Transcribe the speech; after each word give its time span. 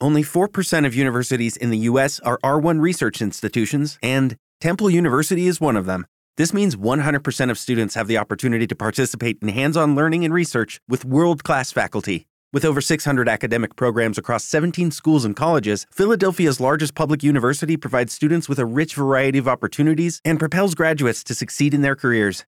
Only 0.00 0.22
4% 0.22 0.86
of 0.86 0.94
universities 0.94 1.56
in 1.56 1.70
the 1.70 1.78
U.S. 1.90 2.20
are 2.20 2.38
R1 2.44 2.80
research 2.80 3.20
institutions, 3.20 3.98
and 4.00 4.36
Temple 4.60 4.88
University 4.88 5.48
is 5.48 5.60
one 5.60 5.76
of 5.76 5.86
them. 5.86 6.06
This 6.36 6.54
means 6.54 6.76
100% 6.76 7.50
of 7.50 7.58
students 7.58 7.96
have 7.96 8.06
the 8.06 8.16
opportunity 8.16 8.68
to 8.68 8.76
participate 8.76 9.38
in 9.42 9.48
hands 9.48 9.76
on 9.76 9.96
learning 9.96 10.24
and 10.24 10.32
research 10.32 10.80
with 10.88 11.04
world 11.04 11.42
class 11.42 11.72
faculty. 11.72 12.28
With 12.52 12.64
over 12.64 12.80
600 12.80 13.28
academic 13.28 13.74
programs 13.74 14.18
across 14.18 14.44
17 14.44 14.92
schools 14.92 15.24
and 15.24 15.34
colleges, 15.34 15.84
Philadelphia's 15.90 16.60
largest 16.60 16.94
public 16.94 17.24
university 17.24 17.76
provides 17.76 18.12
students 18.12 18.48
with 18.48 18.60
a 18.60 18.66
rich 18.66 18.94
variety 18.94 19.38
of 19.38 19.48
opportunities 19.48 20.20
and 20.24 20.38
propels 20.38 20.76
graduates 20.76 21.24
to 21.24 21.34
succeed 21.34 21.74
in 21.74 21.82
their 21.82 21.96
careers. 21.96 22.44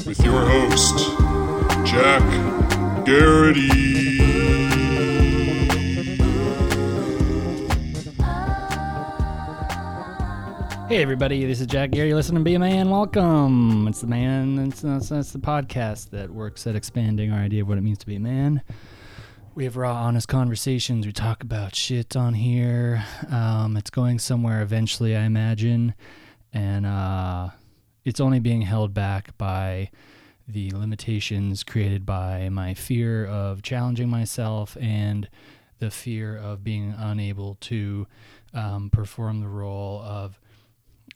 with 0.05 0.23
your 0.23 0.41
host, 0.41 0.97
Jack 1.85 2.23
Garrity. 3.05 4.24
Hey 10.87 11.01
everybody, 11.01 11.43
this 11.43 11.61
is 11.61 11.65
Jack 11.65 11.89
Garrity. 11.89 12.13
Listen 12.13 12.35
to 12.35 12.41
Be 12.41 12.53
a 12.53 12.59
Man. 12.59 12.91
Welcome. 12.91 13.87
It's 13.87 14.01
the 14.01 14.07
man. 14.07 14.59
It's, 14.59 14.83
it's, 14.83 15.09
it's 15.09 15.31
the 15.31 15.39
podcast 15.39 16.11
that 16.11 16.29
works 16.29 16.67
at 16.67 16.75
expanding 16.75 17.31
our 17.31 17.39
idea 17.39 17.63
of 17.63 17.67
what 17.67 17.79
it 17.79 17.81
means 17.81 17.97
to 17.97 18.05
be 18.05 18.17
a 18.17 18.19
man. 18.19 18.61
We 19.55 19.63
have 19.63 19.77
raw, 19.77 19.95
honest 19.95 20.27
conversations. 20.27 21.07
We 21.07 21.11
talk 21.11 21.41
about 21.41 21.73
shit 21.73 22.15
on 22.15 22.35
here. 22.35 23.03
Um, 23.31 23.77
it's 23.77 23.89
going 23.89 24.19
somewhere 24.19 24.61
eventually, 24.61 25.15
I 25.15 25.23
imagine, 25.23 25.95
and 26.53 26.85
uh, 26.85 27.49
it's 28.03 28.19
only 28.19 28.39
being 28.39 28.61
held 28.61 28.93
back 28.93 29.35
by 29.39 29.89
the 30.47 30.69
limitations 30.69 31.63
created 31.63 32.05
by 32.05 32.49
my 32.49 32.75
fear 32.75 33.25
of 33.25 33.63
challenging 33.63 34.07
myself 34.07 34.77
and 34.79 35.29
the 35.79 35.89
fear 35.89 36.37
of 36.37 36.63
being 36.63 36.93
unable 36.95 37.55
to 37.61 38.05
um, 38.53 38.91
perform 38.91 39.39
the 39.39 39.47
role 39.47 39.99
of 40.01 40.39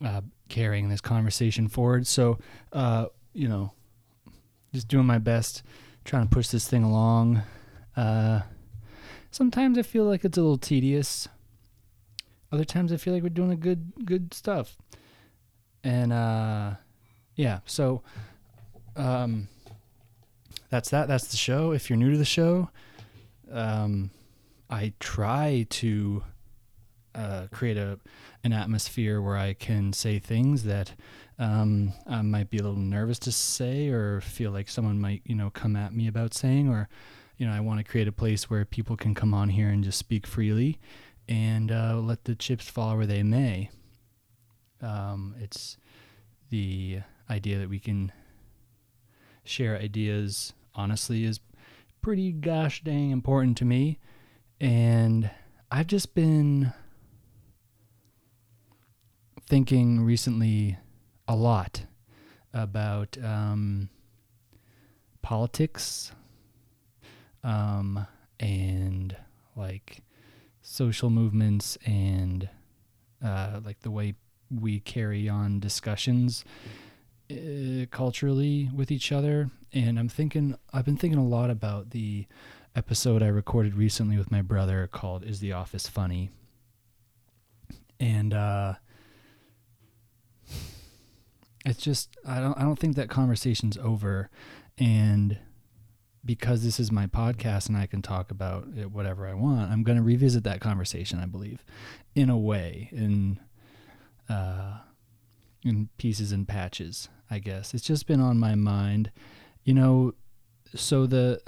uh, 0.03 0.21
carrying 0.47 0.89
this 0.89 1.01
conversation 1.01 1.67
forward. 1.67 2.07
So, 2.07 2.39
uh, 2.73 3.07
you 3.33 3.47
know, 3.47 3.73
just 4.73 4.87
doing 4.87 5.05
my 5.05 5.17
best, 5.17 5.63
trying 6.05 6.27
to 6.27 6.29
push 6.29 6.47
this 6.47 6.67
thing 6.67 6.83
along. 6.83 7.41
Uh, 7.95 8.41
sometimes 9.31 9.77
I 9.77 9.81
feel 9.81 10.05
like 10.05 10.23
it's 10.23 10.37
a 10.37 10.41
little 10.41 10.57
tedious. 10.57 11.27
Other 12.51 12.65
times 12.65 12.91
I 12.91 12.97
feel 12.97 13.13
like 13.13 13.23
we're 13.23 13.29
doing 13.29 13.51
a 13.51 13.55
good, 13.55 13.91
good 14.05 14.33
stuff. 14.33 14.77
And 15.83 16.11
uh, 16.11 16.73
yeah, 17.35 17.59
so 17.65 18.01
um, 18.95 19.47
that's 20.69 20.89
that. 20.89 21.07
That's 21.07 21.27
the 21.27 21.37
show. 21.37 21.71
If 21.71 21.89
you're 21.89 21.97
new 21.97 22.11
to 22.11 22.17
the 22.17 22.25
show, 22.25 22.69
um, 23.51 24.11
I 24.69 24.93
try 24.99 25.65
to 25.69 26.23
uh, 27.15 27.47
create 27.51 27.77
a 27.77 27.99
an 28.43 28.53
atmosphere 28.53 29.21
where 29.21 29.37
I 29.37 29.53
can 29.53 29.93
say 29.93 30.19
things 30.19 30.63
that 30.63 30.93
um, 31.37 31.93
I 32.07 32.21
might 32.21 32.49
be 32.49 32.57
a 32.57 32.63
little 32.63 32.77
nervous 32.77 33.19
to 33.19 33.31
say 33.31 33.89
or 33.89 34.21
feel 34.21 34.51
like 34.51 34.69
someone 34.69 34.99
might 34.99 35.21
you 35.25 35.35
know 35.35 35.49
come 35.49 35.75
at 35.75 35.93
me 35.93 36.07
about 36.07 36.33
saying 36.33 36.69
or 36.69 36.87
you 37.37 37.45
know 37.45 37.53
I 37.53 37.59
want 37.59 37.79
to 37.79 37.89
create 37.89 38.07
a 38.07 38.13
place 38.13 38.49
where 38.49 38.65
people 38.65 38.95
can 38.95 39.13
come 39.13 39.33
on 39.33 39.49
here 39.49 39.69
and 39.69 39.83
just 39.83 39.99
speak 39.99 40.25
freely 40.25 40.79
and 41.27 41.71
uh, 41.71 41.95
let 41.97 42.23
the 42.23 42.35
chips 42.35 42.67
fall 42.67 42.97
where 42.97 43.05
they 43.05 43.23
may. 43.23 43.69
Um, 44.81 45.35
it's 45.39 45.77
the 46.49 47.01
idea 47.29 47.59
that 47.59 47.69
we 47.69 47.79
can 47.79 48.11
share 49.43 49.77
ideas 49.77 50.53
honestly 50.75 51.25
is 51.25 51.39
pretty 52.01 52.31
gosh 52.31 52.83
dang 52.83 53.11
important 53.11 53.57
to 53.57 53.65
me 53.65 53.99
and 54.61 55.29
I've 55.71 55.87
just 55.87 56.15
been 56.15 56.73
thinking 59.49 60.01
recently 60.01 60.77
a 61.27 61.35
lot 61.35 61.85
about 62.53 63.17
um, 63.23 63.89
politics 65.23 66.11
um, 67.43 68.05
and 68.39 69.17
like 69.55 70.03
social 70.61 71.09
movements 71.09 71.79
and 71.83 72.47
uh, 73.25 73.59
like 73.65 73.79
the 73.81 73.89
way 73.89 74.13
we 74.51 74.79
carry 74.79 75.27
on 75.27 75.59
discussions 75.59 76.45
uh, 77.31 77.85
culturally 77.89 78.69
with 78.75 78.91
each 78.91 79.11
other. 79.11 79.49
And 79.73 79.97
I'm 79.97 80.09
thinking, 80.09 80.55
I've 80.71 80.85
been 80.85 80.97
thinking 80.97 81.19
a 81.19 81.25
lot 81.25 81.49
about 81.49 81.89
the 81.89 82.27
episode 82.75 83.23
I 83.23 83.27
recorded 83.27 83.75
recently 83.75 84.15
with 84.15 84.31
my 84.31 84.43
brother 84.43 84.87
called 84.87 85.23
"Is 85.23 85.39
the 85.39 85.53
Office 85.53 85.87
Funny?" 85.87 86.29
And 87.99 88.33
uh, 88.33 88.75
it's 91.65 91.81
just 91.81 92.15
I 92.25 92.39
don't 92.39 92.57
I 92.57 92.61
don't 92.61 92.79
think 92.79 92.95
that 92.95 93.09
conversation's 93.09 93.77
over, 93.77 94.29
and 94.77 95.37
because 96.25 96.63
this 96.63 96.79
is 96.79 96.91
my 96.91 97.07
podcast 97.07 97.69
and 97.69 97.77
I 97.77 97.85
can 97.85 98.01
talk 98.01 98.31
about 98.31 98.67
it 98.77 98.91
whatever 98.91 99.27
I 99.27 99.33
want, 99.33 99.71
I'm 99.71 99.83
going 99.83 99.97
to 99.97 100.03
revisit 100.03 100.43
that 100.43 100.59
conversation. 100.59 101.19
I 101.19 101.25
believe, 101.25 101.63
in 102.15 102.29
a 102.29 102.37
way, 102.37 102.89
in 102.91 103.39
uh, 104.29 104.79
in 105.63 105.89
pieces 105.97 106.31
and 106.31 106.47
patches. 106.47 107.09
I 107.31 107.39
guess 107.39 107.73
it's 107.73 107.83
just 107.83 108.07
been 108.07 108.21
on 108.21 108.39
my 108.39 108.55
mind, 108.55 109.11
you 109.63 109.73
know. 109.73 110.13
So 110.75 111.05
the 111.05 111.41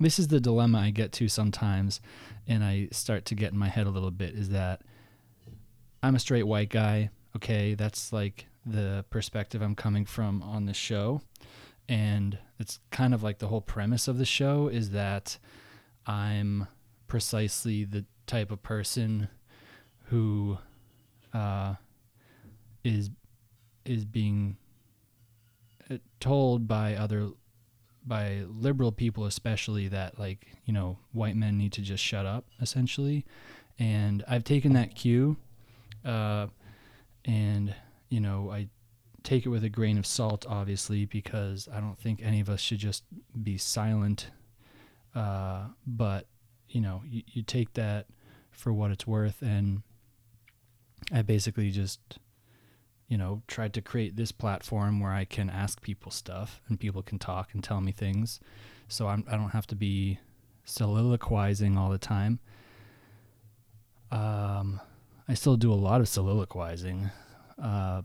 this 0.00 0.18
is 0.18 0.28
the 0.28 0.40
dilemma 0.40 0.78
I 0.78 0.90
get 0.90 1.12
to 1.12 1.28
sometimes, 1.28 2.00
and 2.46 2.64
I 2.64 2.88
start 2.92 3.24
to 3.26 3.34
get 3.34 3.52
in 3.52 3.58
my 3.58 3.68
head 3.68 3.86
a 3.86 3.90
little 3.90 4.10
bit. 4.10 4.34
Is 4.34 4.50
that 4.50 4.82
I'm 6.02 6.14
a 6.14 6.20
straight 6.20 6.46
white 6.46 6.70
guy. 6.70 7.10
Okay, 7.36 7.74
that's 7.74 8.12
like 8.12 8.47
the 8.70 9.04
perspective 9.10 9.62
I'm 9.62 9.74
coming 9.74 10.04
from 10.04 10.42
on 10.42 10.66
the 10.66 10.74
show. 10.74 11.22
And 11.88 12.38
it's 12.58 12.80
kind 12.90 13.14
of 13.14 13.22
like 13.22 13.38
the 13.38 13.48
whole 13.48 13.60
premise 13.60 14.08
of 14.08 14.18
the 14.18 14.26
show 14.26 14.68
is 14.68 14.90
that 14.90 15.38
I'm 16.06 16.66
precisely 17.06 17.84
the 17.84 18.04
type 18.26 18.50
of 18.50 18.62
person 18.62 19.28
who 20.06 20.58
uh, 21.32 21.74
is 22.84 23.10
is 23.84 24.04
being 24.04 24.56
uh, 25.90 25.96
told 26.20 26.68
by 26.68 26.94
other 26.94 27.30
by 28.06 28.44
liberal 28.48 28.92
people 28.92 29.24
especially 29.26 29.88
that 29.88 30.18
like 30.18 30.46
you 30.64 30.72
know 30.72 30.98
white 31.12 31.36
men 31.36 31.58
need 31.58 31.72
to 31.72 31.82
just 31.82 32.02
shut 32.02 32.24
up 32.24 32.46
essentially 32.60 33.24
and 33.78 34.24
i've 34.28 34.44
taken 34.44 34.72
that 34.72 34.94
cue 34.94 35.36
uh, 36.04 36.46
and 37.24 37.74
you 38.08 38.20
know, 38.20 38.50
I 38.50 38.68
take 39.22 39.44
it 39.44 39.50
with 39.50 39.64
a 39.64 39.68
grain 39.68 39.98
of 39.98 40.06
salt, 40.06 40.46
obviously, 40.48 41.04
because 41.04 41.68
I 41.72 41.80
don't 41.80 41.98
think 41.98 42.20
any 42.22 42.40
of 42.40 42.48
us 42.48 42.60
should 42.60 42.78
just 42.78 43.04
be 43.42 43.58
silent. 43.58 44.30
Uh, 45.14 45.68
but 45.86 46.26
you 46.68 46.80
know, 46.80 47.02
you, 47.08 47.22
you 47.26 47.42
take 47.42 47.72
that 47.74 48.06
for 48.50 48.72
what 48.72 48.90
it's 48.90 49.06
worth, 49.06 49.42
and 49.42 49.82
I 51.12 51.22
basically 51.22 51.70
just, 51.70 52.00
you 53.08 53.16
know, 53.16 53.42
tried 53.46 53.72
to 53.74 53.80
create 53.80 54.16
this 54.16 54.32
platform 54.32 55.00
where 55.00 55.12
I 55.12 55.24
can 55.24 55.48
ask 55.48 55.80
people 55.80 56.10
stuff 56.10 56.60
and 56.68 56.78
people 56.78 57.02
can 57.02 57.18
talk 57.18 57.50
and 57.54 57.64
tell 57.64 57.80
me 57.80 57.92
things, 57.92 58.40
so 58.88 59.08
I'm, 59.08 59.24
I 59.30 59.36
don't 59.36 59.50
have 59.50 59.66
to 59.68 59.76
be 59.76 60.18
soliloquizing 60.64 61.78
all 61.78 61.88
the 61.88 61.98
time. 61.98 62.40
Um, 64.10 64.80
I 65.26 65.34
still 65.34 65.56
do 65.56 65.72
a 65.72 65.74
lot 65.74 66.00
of 66.00 66.08
soliloquizing, 66.08 67.10
uh, 67.62 68.02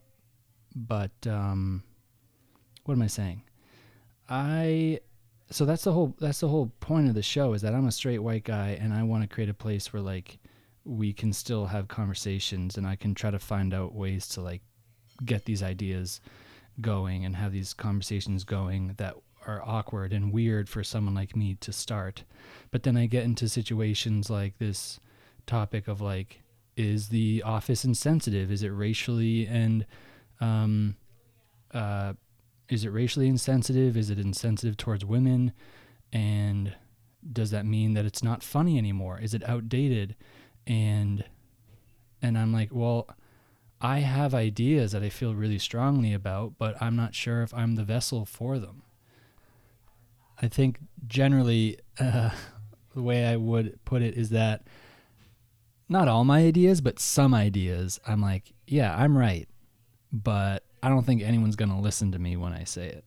but 0.76 1.12
um, 1.28 1.84
what 2.86 2.96
am 2.96 3.02
I 3.02 3.08
saying? 3.08 3.44
I 4.30 5.00
so 5.50 5.66
that's 5.66 5.84
the 5.84 5.92
whole 5.92 6.16
that's 6.20 6.40
the 6.40 6.48
whole 6.48 6.72
point 6.80 7.10
of 7.10 7.16
the 7.16 7.22
show 7.22 7.54
is 7.54 7.62
that 7.62 7.74
I'm 7.76 7.88
a 7.88 7.92
straight 7.92 8.20
white 8.20 8.44
guy 8.44 8.78
and 8.82 8.94
I 8.94 9.04
want 9.04 9.24
to 9.24 9.34
create 9.34 9.50
a 9.50 9.54
place 9.54 9.94
where 9.94 10.02
like 10.02 10.40
we 10.86 11.14
can 11.14 11.32
still 11.32 11.68
have 11.68 11.88
conversations 11.88 12.78
and 12.78 12.88
I 12.88 12.96
can 12.96 13.14
try 13.14 13.32
to 13.32 13.40
find 13.40 13.74
out 13.74 13.94
ways 13.94 14.28
to 14.30 14.42
like 14.42 14.62
get 15.24 15.46
these 15.46 15.64
ideas 15.64 16.22
going 16.82 17.24
and 17.24 17.36
have 17.36 17.52
these 17.52 17.74
conversations 17.74 18.44
going 18.44 18.96
that 18.98 19.16
are 19.46 19.62
awkward 19.64 20.14
and 20.14 20.34
weird 20.34 20.70
for 20.70 20.84
someone 20.84 21.14
like 21.14 21.36
me 21.36 21.56
to 21.56 21.72
start. 21.72 22.24
But 22.72 22.84
then 22.84 22.98
I 22.98 23.06
get 23.06 23.26
into 23.26 23.48
situations 23.48 24.30
like 24.30 24.58
this 24.58 25.00
topic 25.46 25.88
of 25.88 26.02
like 26.02 26.42
is 26.76 27.10
the 27.10 27.44
office 27.44 27.86
insensitive? 27.86 28.52
Is 28.52 28.64
it 28.64 28.70
racially 28.70 29.48
and 29.48 29.86
um 30.40 30.96
uh 31.74 32.14
is 32.70 32.86
it 32.86 32.90
racially 32.90 33.28
insensitive? 33.28 33.96
Is 33.96 34.10
it 34.10 34.18
insensitive 34.20 34.78
towards 34.78 35.06
women? 35.06 35.54
And 36.12 36.76
does 37.32 37.52
that 37.52 37.66
mean 37.66 37.94
that 37.94 38.06
it's 38.06 38.24
not 38.24 38.44
funny 38.44 38.78
anymore? 38.78 39.20
Is 39.20 39.34
it 39.34 39.48
outdated? 39.48 40.16
And 40.66 41.26
and 42.22 42.38
I'm 42.38 42.54
like, 42.54 42.70
well, 42.72 43.08
I 43.82 44.00
have 44.00 44.34
ideas 44.34 44.94
that 44.94 45.04
I 45.04 45.10
feel 45.10 45.36
really 45.36 45.60
strongly 45.60 46.14
about, 46.14 46.54
but 46.58 46.82
I'm 46.82 46.96
not 46.96 47.14
sure 47.14 47.42
if 47.44 47.54
I'm 47.54 47.76
the 47.76 47.84
vessel 47.84 48.24
for 48.24 48.58
them. 48.58 48.84
I 50.42 50.48
think 50.48 50.80
generally 51.06 51.80
uh, 52.00 52.30
the 52.96 53.02
way 53.02 53.26
I 53.26 53.36
would 53.36 53.84
put 53.84 54.02
it 54.02 54.16
is 54.16 54.30
that 54.30 54.64
not 55.90 56.08
all 56.08 56.24
my 56.24 56.40
ideas, 56.40 56.82
but 56.82 57.00
some 57.00 57.34
ideas, 57.34 58.00
I'm 58.08 58.22
like, 58.22 58.54
yeah, 58.68 58.96
I'm 58.96 59.18
right, 59.18 59.48
but 60.12 60.64
I 60.82 60.90
don't 60.90 61.06
think 61.06 61.22
anyone's 61.22 61.56
going 61.56 61.70
to 61.70 61.78
listen 61.78 62.12
to 62.12 62.20
me 62.20 62.38
when 62.38 62.54
I 62.54 62.64
say 62.64 62.88
it. 62.88 63.06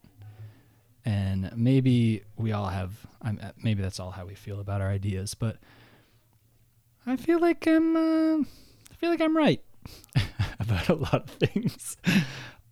And 1.05 1.51
maybe 1.55 2.23
we 2.37 2.53
all 2.53 2.67
have, 2.67 2.93
I'm, 3.23 3.39
uh, 3.43 3.51
maybe 3.63 3.83
that's 3.83 4.01
all 4.01 4.11
how 4.11 4.27
we 4.27 4.35
feel 4.35 4.61
about 4.61 4.81
our 4.81 4.89
ideas, 4.89 5.35
but 5.35 5.59
I 7.07 7.17
feel 7.17 7.39
like 7.39 7.67
I'm, 7.67 7.97
uh, 7.97 8.39
I 8.41 8.95
feel 8.97 9.11
like 9.11 9.21
I'm 9.21 9.37
right 9.37 9.63
about 10.61 10.89
a 10.89 10.95
lot 10.95 11.15
of 11.15 11.31
things. 11.31 11.97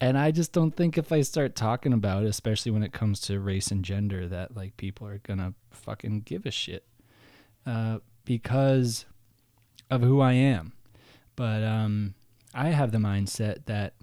and 0.00 0.18
I 0.18 0.32
just 0.32 0.52
don't 0.52 0.74
think 0.74 0.98
if 0.98 1.12
I 1.12 1.20
start 1.22 1.54
talking 1.54 1.92
about 1.92 2.24
it, 2.24 2.28
especially 2.28 2.72
when 2.72 2.82
it 2.82 2.92
comes 2.92 3.20
to 3.22 3.38
race 3.38 3.70
and 3.70 3.84
gender, 3.84 4.26
that 4.28 4.56
like 4.56 4.76
people 4.76 5.06
are 5.06 5.18
gonna 5.18 5.54
fucking 5.70 6.22
give 6.22 6.44
a 6.46 6.50
shit 6.50 6.84
uh, 7.66 7.98
because 8.24 9.06
of 9.94 10.02
who 10.02 10.20
I 10.20 10.32
am. 10.32 10.72
But 11.36 11.62
um, 11.62 12.14
I 12.54 12.68
have 12.68 12.92
the 12.92 12.98
mindset 12.98 13.66
that 13.66 13.94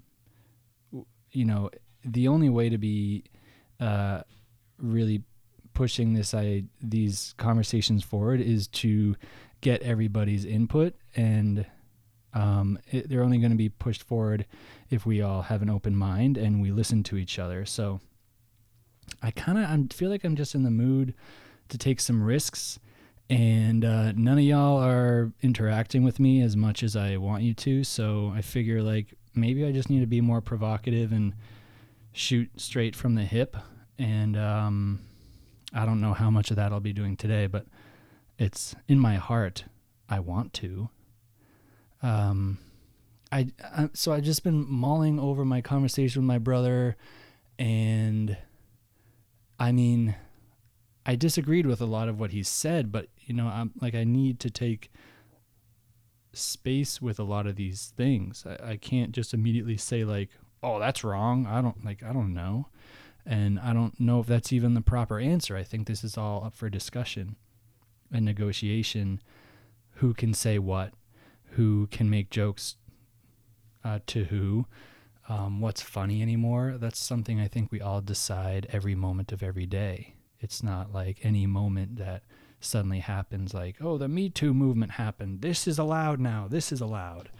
you 1.32 1.44
know, 1.44 1.70
the 2.04 2.28
only 2.28 2.48
way 2.48 2.68
to 2.68 2.78
be 2.78 3.24
uh, 3.80 4.22
really 4.78 5.22
pushing 5.74 6.12
this 6.12 6.34
I 6.34 6.64
these 6.80 7.34
conversations 7.38 8.04
forward 8.04 8.40
is 8.40 8.68
to 8.68 9.16
get 9.62 9.82
everybody's 9.82 10.44
input 10.44 10.94
and 11.16 11.64
um, 12.34 12.78
it, 12.90 13.08
they're 13.08 13.22
only 13.22 13.38
going 13.38 13.50
to 13.50 13.56
be 13.56 13.68
pushed 13.68 14.02
forward 14.02 14.46
if 14.90 15.06
we 15.06 15.22
all 15.22 15.42
have 15.42 15.62
an 15.62 15.70
open 15.70 15.94
mind 15.96 16.36
and 16.36 16.60
we 16.60 16.70
listen 16.70 17.02
to 17.04 17.16
each 17.16 17.38
other. 17.38 17.64
So 17.64 18.00
I 19.22 19.30
kind 19.30 19.58
of 19.58 19.96
feel 19.96 20.10
like 20.10 20.24
I'm 20.24 20.36
just 20.36 20.54
in 20.54 20.62
the 20.62 20.70
mood 20.70 21.14
to 21.68 21.78
take 21.78 22.00
some 22.00 22.22
risks, 22.22 22.78
and 23.32 23.82
uh, 23.82 24.12
none 24.12 24.36
of 24.36 24.44
y'all 24.44 24.76
are 24.76 25.32
interacting 25.40 26.04
with 26.04 26.20
me 26.20 26.42
as 26.42 26.54
much 26.54 26.82
as 26.82 26.94
I 26.94 27.16
want 27.16 27.42
you 27.42 27.54
to. 27.54 27.82
So 27.82 28.30
I 28.36 28.42
figure 28.42 28.82
like 28.82 29.14
maybe 29.34 29.64
I 29.64 29.72
just 29.72 29.88
need 29.88 30.00
to 30.00 30.06
be 30.06 30.20
more 30.20 30.42
provocative 30.42 31.12
and 31.12 31.32
shoot 32.12 32.50
straight 32.60 32.94
from 32.94 33.14
the 33.14 33.22
hip. 33.22 33.56
And 33.98 34.36
um, 34.36 35.00
I 35.72 35.86
don't 35.86 36.02
know 36.02 36.12
how 36.12 36.28
much 36.28 36.50
of 36.50 36.56
that 36.56 36.72
I'll 36.72 36.80
be 36.80 36.92
doing 36.92 37.16
today, 37.16 37.46
but 37.46 37.64
it's 38.38 38.74
in 38.86 38.98
my 38.98 39.14
heart. 39.14 39.64
I 40.10 40.20
want 40.20 40.52
to. 40.54 40.90
Um, 42.02 42.58
I, 43.30 43.46
I 43.64 43.88
so 43.94 44.12
I've 44.12 44.24
just 44.24 44.44
been 44.44 44.70
mulling 44.70 45.18
over 45.18 45.46
my 45.46 45.62
conversation 45.62 46.20
with 46.20 46.26
my 46.26 46.36
brother, 46.38 46.98
and 47.58 48.36
I 49.58 49.72
mean, 49.72 50.16
I 51.04 51.16
disagreed 51.16 51.66
with 51.66 51.80
a 51.80 51.86
lot 51.86 52.08
of 52.08 52.20
what 52.20 52.30
he 52.30 52.42
said, 52.42 52.92
but 52.92 53.08
you 53.26 53.34
know, 53.34 53.48
I'm 53.48 53.72
like 53.80 53.94
I 53.94 54.04
need 54.04 54.38
to 54.40 54.50
take 54.50 54.90
space 56.32 57.02
with 57.02 57.18
a 57.18 57.24
lot 57.24 57.46
of 57.46 57.56
these 57.56 57.92
things. 57.96 58.44
I, 58.46 58.72
I 58.72 58.76
can't 58.76 59.12
just 59.12 59.34
immediately 59.34 59.76
say 59.76 60.04
like, 60.04 60.30
"Oh, 60.62 60.78
that's 60.78 61.04
wrong." 61.04 61.46
I 61.46 61.60
don't 61.60 61.84
like. 61.84 62.02
I 62.02 62.12
don't 62.12 62.34
know, 62.34 62.68
and 63.26 63.58
I 63.58 63.72
don't 63.72 63.98
know 64.00 64.20
if 64.20 64.26
that's 64.26 64.52
even 64.52 64.74
the 64.74 64.80
proper 64.80 65.18
answer. 65.18 65.56
I 65.56 65.64
think 65.64 65.86
this 65.86 66.04
is 66.04 66.16
all 66.16 66.44
up 66.44 66.54
for 66.54 66.70
discussion 66.70 67.36
and 68.12 68.24
negotiation. 68.24 69.20
Who 69.96 70.14
can 70.14 70.34
say 70.34 70.58
what? 70.58 70.92
Who 71.56 71.86
can 71.88 72.08
make 72.08 72.30
jokes 72.30 72.76
uh, 73.84 74.00
to 74.06 74.24
who? 74.24 74.66
Um, 75.28 75.60
what's 75.60 75.82
funny 75.82 76.22
anymore? 76.22 76.76
That's 76.78 76.98
something 76.98 77.40
I 77.40 77.48
think 77.48 77.70
we 77.70 77.80
all 77.80 78.00
decide 78.00 78.66
every 78.70 78.94
moment 78.94 79.32
of 79.32 79.42
every 79.42 79.66
day. 79.66 80.14
It's 80.42 80.62
not 80.62 80.92
like 80.92 81.20
any 81.22 81.46
moment 81.46 81.96
that 81.96 82.24
suddenly 82.60 82.98
happens 82.98 83.54
like, 83.54 83.76
oh, 83.80 83.96
the 83.96 84.08
Me 84.08 84.28
Too 84.28 84.52
movement 84.52 84.92
happened. 84.92 85.40
This 85.40 85.66
is 85.68 85.78
allowed 85.78 86.20
now. 86.20 86.48
This 86.50 86.72
is 86.72 86.80
allowed. 86.80 87.30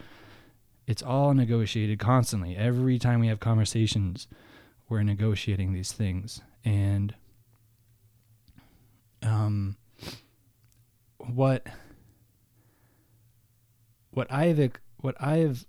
It's 0.86 1.02
all 1.02 1.34
negotiated 1.34 1.98
constantly. 1.98 2.56
Every 2.56 2.98
time 2.98 3.20
we 3.20 3.26
have 3.26 3.40
conversations, 3.40 4.28
we're 4.88 5.02
negotiating 5.02 5.72
these 5.72 5.92
things. 5.92 6.40
And 6.64 7.14
um, 9.22 9.76
what 11.18 11.66
what 14.10 14.32
I've 14.32 14.72
what 14.98 15.20
I've 15.20 15.66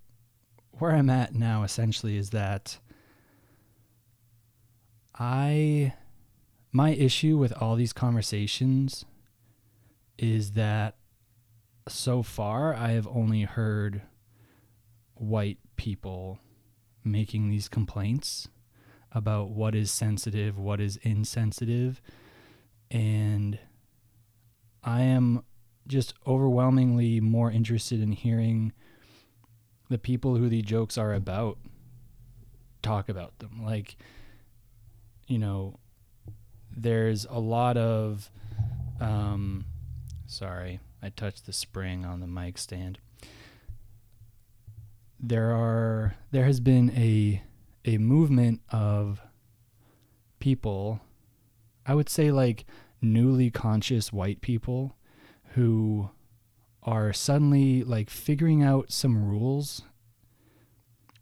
where 0.71 0.91
I'm 0.91 1.09
at 1.09 1.33
now 1.33 1.63
essentially 1.63 2.17
is 2.17 2.31
that 2.31 2.77
I 5.17 5.93
my 6.73 6.89
issue 6.89 7.37
with 7.37 7.53
all 7.61 7.75
these 7.75 7.93
conversations 7.93 9.05
is 10.17 10.53
that 10.53 10.95
so 11.87 12.23
far 12.23 12.73
I 12.73 12.89
have 12.89 13.07
only 13.07 13.43
heard 13.43 14.01
white 15.13 15.59
people 15.75 16.39
making 17.03 17.49
these 17.49 17.67
complaints 17.67 18.47
about 19.11 19.51
what 19.51 19.75
is 19.75 19.91
sensitive, 19.91 20.57
what 20.57 20.81
is 20.81 20.97
insensitive, 21.03 22.01
and 22.89 23.59
I 24.83 25.01
am 25.01 25.43
just 25.87 26.15
overwhelmingly 26.25 27.19
more 27.19 27.51
interested 27.51 28.01
in 28.01 28.13
hearing 28.13 28.73
the 29.89 29.99
people 29.99 30.37
who 30.37 30.49
the 30.49 30.63
jokes 30.63 30.97
are 30.97 31.13
about 31.13 31.59
talk 32.81 33.09
about 33.09 33.37
them. 33.39 33.63
Like, 33.63 33.95
you 35.27 35.37
know, 35.37 35.79
there's 36.75 37.25
a 37.29 37.39
lot 37.39 37.77
of 37.77 38.29
um, 38.99 39.65
Sorry, 40.33 40.79
I 40.99 41.09
touched 41.09 41.45
the 41.45 41.53
spring 41.53 42.05
on 42.05 42.19
the 42.19 42.25
mic 42.25 42.57
stand. 42.57 42.97
There 45.19 45.51
are 45.51 46.15
there 46.31 46.45
has 46.45 46.59
been 46.59 46.89
a 46.95 47.43
a 47.85 47.99
movement 47.99 48.61
of 48.71 49.21
people, 50.39 51.01
I 51.85 51.93
would 51.93 52.09
say 52.09 52.31
like 52.31 52.65
newly 52.99 53.51
conscious 53.51 54.11
white 54.11 54.41
people 54.41 54.95
who 55.53 56.09
are 56.81 57.13
suddenly 57.13 57.83
like 57.83 58.09
figuring 58.09 58.63
out 58.63 58.91
some 58.91 59.23
rules. 59.29 59.83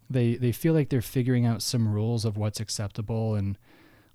They 0.08 0.36
they 0.36 0.52
feel 0.52 0.72
like 0.72 0.88
they're 0.88 1.02
figuring 1.02 1.44
out 1.44 1.60
some 1.60 1.86
rules 1.86 2.24
of 2.24 2.38
what's 2.38 2.60
acceptable 2.60 3.34
and 3.34 3.58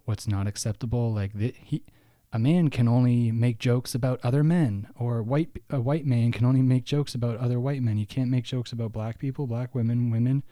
what's 0.08 0.28
not 0.28 0.48
acceptable. 0.48 1.14
Like 1.14 1.34
the, 1.34 1.54
he 1.62 1.84
a 2.32 2.40
man 2.40 2.70
can 2.70 2.88
only 2.88 3.32
make 3.32 3.60
jokes 3.60 3.94
about 3.94 4.20
other 4.24 4.44
men 4.44 4.88
or 4.96 5.22
white 5.22 5.50
a 5.70 5.82
white 5.82 6.06
man 6.06 6.32
can 6.32 6.46
only 6.46 6.62
make 6.62 6.86
jokes 6.86 7.14
about 7.14 7.38
other 7.38 7.60
white 7.60 7.84
men. 7.84 7.98
You 7.98 8.06
can't 8.08 8.30
make 8.30 8.46
jokes 8.46 8.72
about 8.72 8.94
black 8.94 9.20
people, 9.20 9.48
black 9.48 9.76
women, 9.76 10.10
women, 10.10 10.44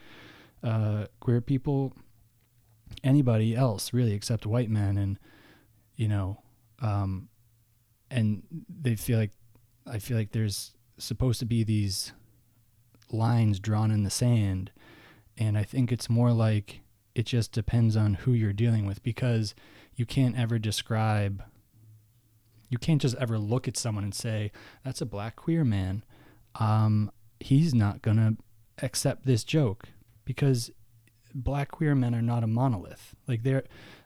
uh, 0.62 1.06
queer 1.20 1.42
people, 1.42 1.94
anybody 3.04 3.56
else 3.56 3.94
really 3.94 4.14
except 4.14 4.46
white 4.46 4.70
men 4.70 4.98
and 4.98 5.18
you 5.96 6.08
know 6.08 6.42
um, 6.82 7.30
and 8.12 8.44
they 8.70 8.96
feel 8.96 9.18
like 9.18 9.32
I 9.88 10.00
feel 10.00 10.18
like 10.18 10.32
there's 10.32 10.74
supposed 10.98 11.40
to 11.40 11.46
be 11.46 11.64
these 11.64 12.12
lines 13.10 13.60
drawn 13.60 13.92
in 13.92 14.04
the 14.04 14.10
sand 14.10 14.72
and 15.38 15.58
I 15.58 15.64
think 15.64 15.92
it's 15.92 16.10
more 16.10 16.32
like 16.32 16.82
it 17.16 17.26
just 17.26 17.52
depends 17.52 17.96
on 17.96 18.14
who 18.14 18.34
you're 18.34 18.54
dealing 18.54 18.86
with 18.86 19.02
because 19.02 19.56
you 19.96 20.06
can't 20.06 20.38
ever 20.38 20.60
describe 20.60 21.44
you 22.70 22.78
can't 22.78 23.02
just 23.02 23.16
ever 23.16 23.40
look 23.40 23.68
at 23.68 23.78
someone 23.78 24.04
and 24.04 24.14
say 24.14 24.52
that's 24.84 25.02
a 25.02 25.06
black 25.06 25.36
queer 25.36 25.64
man 25.64 26.04
um, 26.60 27.12
he's 27.40 27.74
not 27.74 28.02
going 28.02 28.18
to 28.18 28.38
accept 28.84 29.26
this 29.26 29.44
joke 29.44 29.90
because 30.24 30.72
black 31.34 31.72
queer 31.72 31.96
men 31.96 32.16
are 32.16 32.22
not 32.22 32.44
a 32.44 32.48
monolith. 32.48 33.16
Like 33.28 33.44
they're 33.44 33.64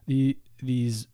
the 0.07 0.37
these 0.61 1.07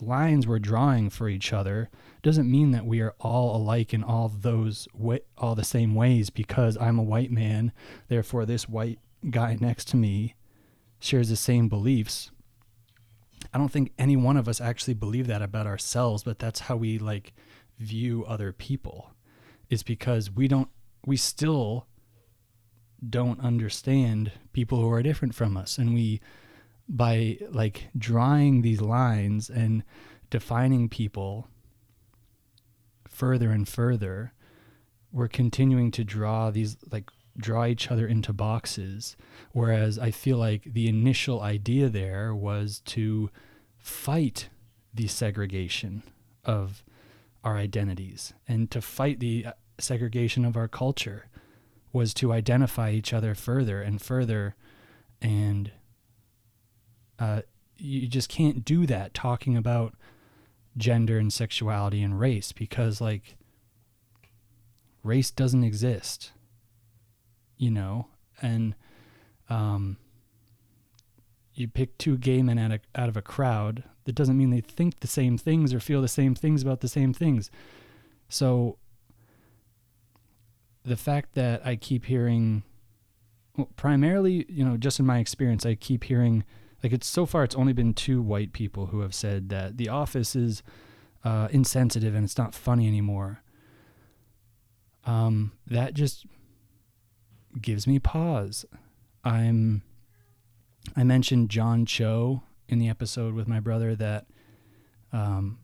lines 0.00 0.46
we're 0.46 0.58
drawing 0.58 1.10
for 1.10 1.28
each 1.28 1.52
other 1.52 1.90
doesn't 2.22 2.50
mean 2.50 2.70
that 2.70 2.86
we 2.86 3.00
are 3.00 3.14
all 3.20 3.56
alike 3.56 3.92
in 3.92 4.02
all 4.02 4.28
those 4.28 4.88
all 5.36 5.54
the 5.54 5.64
same 5.64 5.94
ways 5.94 6.30
because 6.30 6.76
I'm 6.78 6.98
a 6.98 7.02
white 7.02 7.30
man, 7.30 7.72
therefore 8.08 8.46
this 8.46 8.68
white 8.68 8.98
guy 9.30 9.56
next 9.60 9.88
to 9.88 9.96
me 9.96 10.34
shares 11.02 11.28
the 11.28 11.36
same 11.36 11.68
beliefs. 11.68 12.30
I 13.52 13.58
don't 13.58 13.70
think 13.70 13.92
any 13.98 14.16
one 14.16 14.36
of 14.36 14.48
us 14.48 14.60
actually 14.60 14.94
believe 14.94 15.26
that 15.26 15.42
about 15.42 15.66
ourselves, 15.66 16.22
but 16.22 16.38
that's 16.38 16.60
how 16.60 16.76
we 16.76 16.98
like 16.98 17.32
view 17.78 18.24
other 18.26 18.52
people. 18.52 19.10
Is 19.68 19.82
because 19.82 20.30
we 20.30 20.48
don't 20.48 20.68
we 21.04 21.16
still 21.16 21.86
don't 23.08 23.40
understand 23.40 24.32
people 24.52 24.80
who 24.80 24.90
are 24.90 25.02
different 25.02 25.34
from 25.34 25.56
us 25.56 25.76
and 25.76 25.92
we 25.92 26.20
by 26.88 27.38
like 27.50 27.88
drawing 27.98 28.62
these 28.62 28.80
lines 28.80 29.50
and 29.50 29.82
defining 30.30 30.88
people 30.88 31.48
further 33.08 33.50
and 33.50 33.68
further 33.68 34.32
we're 35.10 35.28
continuing 35.28 35.90
to 35.90 36.04
draw 36.04 36.50
these 36.50 36.76
like 36.90 37.10
draw 37.36 37.66
each 37.66 37.90
other 37.90 38.06
into 38.06 38.32
boxes. 38.32 39.16
Whereas 39.52 39.98
i 39.98 40.10
feel 40.10 40.38
like 40.38 40.62
the 40.64 40.88
initial 40.88 41.40
idea 41.40 41.88
there 41.88 42.34
was 42.34 42.80
to 42.86 43.30
fight 43.78 44.48
the 44.94 45.06
segregation 45.06 46.02
of 46.44 46.84
our 47.44 47.56
identities. 47.56 48.32
And 48.46 48.70
to 48.70 48.80
fight 48.80 49.20
the 49.20 49.46
uh, 49.46 49.52
segregation 49.78 50.44
of 50.44 50.56
our 50.56 50.68
culture 50.68 51.28
was 51.92 52.14
to 52.14 52.32
identify 52.32 52.90
each 52.90 53.12
other 53.12 53.34
further 53.34 53.82
and 53.82 54.00
further. 54.00 54.54
And 55.20 55.72
uh, 57.18 57.42
you 57.76 58.06
just 58.06 58.28
can't 58.28 58.64
do 58.64 58.86
that 58.86 59.14
talking 59.14 59.56
about 59.56 59.94
gender 60.76 61.18
and 61.18 61.32
sexuality 61.32 62.02
and 62.02 62.18
race 62.18 62.52
because 62.52 63.00
like 63.00 63.36
race 65.02 65.30
doesn't 65.30 65.64
exist 65.64 66.32
you 67.62 67.70
know 67.70 68.08
and 68.40 68.74
um 69.48 69.96
you 71.54 71.68
pick 71.68 71.98
two 71.98 72.16
gay 72.16 72.42
men 72.42 72.58
out 72.58 72.72
of, 72.72 72.80
out 72.94 73.08
of 73.08 73.16
a 73.16 73.22
crowd 73.22 73.84
that 74.04 74.14
doesn't 74.14 74.38
mean 74.38 74.50
they 74.50 74.60
think 74.60 75.00
the 75.00 75.06
same 75.06 75.36
things 75.36 75.72
or 75.72 75.80
feel 75.80 76.00
the 76.00 76.08
same 76.08 76.34
things 76.34 76.62
about 76.62 76.80
the 76.80 76.88
same 76.88 77.12
things 77.12 77.50
so 78.28 78.78
the 80.84 80.96
fact 80.96 81.34
that 81.34 81.64
I 81.64 81.76
keep 81.76 82.06
hearing, 82.06 82.64
well, 83.56 83.68
primarily, 83.76 84.46
you 84.48 84.64
know, 84.64 84.76
just 84.76 84.98
in 84.98 85.06
my 85.06 85.18
experience, 85.18 85.64
I 85.64 85.74
keep 85.74 86.04
hearing, 86.04 86.44
like, 86.82 86.92
it's 86.92 87.06
so 87.06 87.26
far, 87.26 87.44
it's 87.44 87.54
only 87.54 87.72
been 87.72 87.94
two 87.94 88.20
white 88.20 88.52
people 88.52 88.86
who 88.86 89.00
have 89.00 89.14
said 89.14 89.48
that 89.50 89.76
The 89.76 89.88
Office 89.88 90.34
is 90.34 90.62
uh, 91.24 91.48
insensitive 91.50 92.14
and 92.14 92.24
it's 92.24 92.38
not 92.38 92.54
funny 92.54 92.88
anymore. 92.88 93.42
Um, 95.04 95.52
that 95.66 95.94
just 95.94 96.26
gives 97.60 97.86
me 97.86 97.98
pause. 97.98 98.64
I'm, 99.24 99.82
I 100.96 101.04
mentioned 101.04 101.50
John 101.50 101.86
Cho 101.86 102.42
in 102.68 102.78
the 102.78 102.88
episode 102.88 103.34
with 103.34 103.46
my 103.46 103.60
brother 103.60 103.94
that, 103.96 104.26
um, 105.12 105.58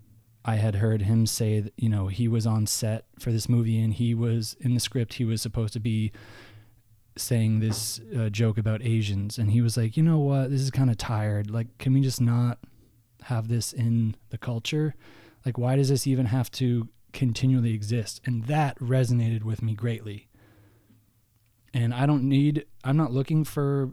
I 0.45 0.57
had 0.57 0.77
heard 0.77 1.03
him 1.03 1.27
say 1.27 1.61
that, 1.61 1.75
you 1.77 1.91
know, 1.91 2.07
he 2.07 2.27
was 2.27 2.47
on 2.47 2.67
set 2.67 3.05
for 3.19 3.31
this 3.33 3.49
movie 3.51 3.79
and 3.79 3.93
he 3.93 4.15
was 4.15 4.57
in 4.61 4.73
the 4.73 4.81
script, 4.81 5.15
he 5.15 5.25
was 5.25 5.43
supposed 5.43 5.75
to 5.75 5.81
be 5.81 6.11
saying 7.17 7.61
this 7.61 8.01
uh, 8.17 8.31
joke 8.31 8.57
about 8.57 8.83
Asians. 8.83 9.37
And 9.37 9.51
he 9.51 9.61
was 9.61 9.77
like, 9.77 9.97
you 9.97 10.03
know 10.03 10.19
what? 10.19 10.51
This 10.51 10.63
is 10.63 10.71
kind 10.71 10.89
of 10.89 10.97
tired. 10.97 11.51
Like, 11.51 11.77
can 11.79 11.93
we 11.93 12.01
just 12.01 12.21
not 12.21 12.61
have 13.25 13.49
this 13.49 13.73
in 13.75 14.15
the 14.31 14.39
culture? 14.39 14.95
Like, 15.45 15.59
why 15.59 15.77
does 15.77 15.91
this 15.91 16.07
even 16.07 16.27
have 16.27 16.51
to 16.53 16.89
continually 17.13 17.75
exist? 17.75 18.21
And 18.25 18.45
that 18.45 18.79
resonated 18.79 19.43
with 19.43 19.61
me 19.61 19.75
greatly. 19.75 20.29
And 21.75 21.93
I 21.93 22.07
don't 22.07 22.25
need, 22.25 22.65
I'm 22.85 22.97
not 22.97 23.13
looking 23.13 23.45
for, 23.45 23.93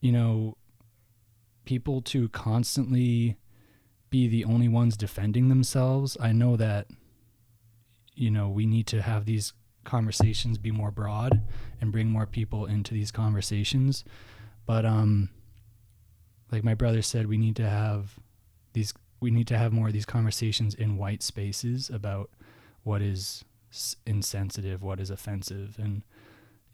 you 0.00 0.12
know, 0.12 0.56
people 1.64 2.00
to 2.00 2.28
constantly 2.28 3.36
be 4.10 4.28
the 4.28 4.44
only 4.44 4.68
ones 4.68 4.96
defending 4.96 5.48
themselves. 5.48 6.16
I 6.20 6.32
know 6.32 6.56
that 6.56 6.86
you 8.16 8.30
know, 8.30 8.48
we 8.48 8.66
need 8.66 8.86
to 8.88 9.02
have 9.02 9.26
these 9.26 9.52
conversations 9.84 10.58
be 10.58 10.72
more 10.72 10.90
broad 10.90 11.42
and 11.80 11.92
bring 11.92 12.08
more 12.08 12.26
people 12.26 12.66
into 12.66 12.92
these 12.92 13.12
conversations. 13.12 14.04
But 14.64 14.84
um 14.84 15.28
like 16.50 16.64
my 16.64 16.74
brother 16.74 17.02
said 17.02 17.26
we 17.26 17.36
need 17.36 17.54
to 17.56 17.68
have 17.68 18.18
these 18.72 18.92
we 19.20 19.30
need 19.30 19.46
to 19.46 19.58
have 19.58 19.72
more 19.72 19.88
of 19.88 19.92
these 19.92 20.06
conversations 20.06 20.74
in 20.74 20.96
white 20.96 21.22
spaces 21.22 21.88
about 21.88 22.30
what 22.82 23.00
is 23.00 23.44
insensitive, 24.06 24.82
what 24.82 24.98
is 24.98 25.10
offensive 25.10 25.76
and 25.78 26.02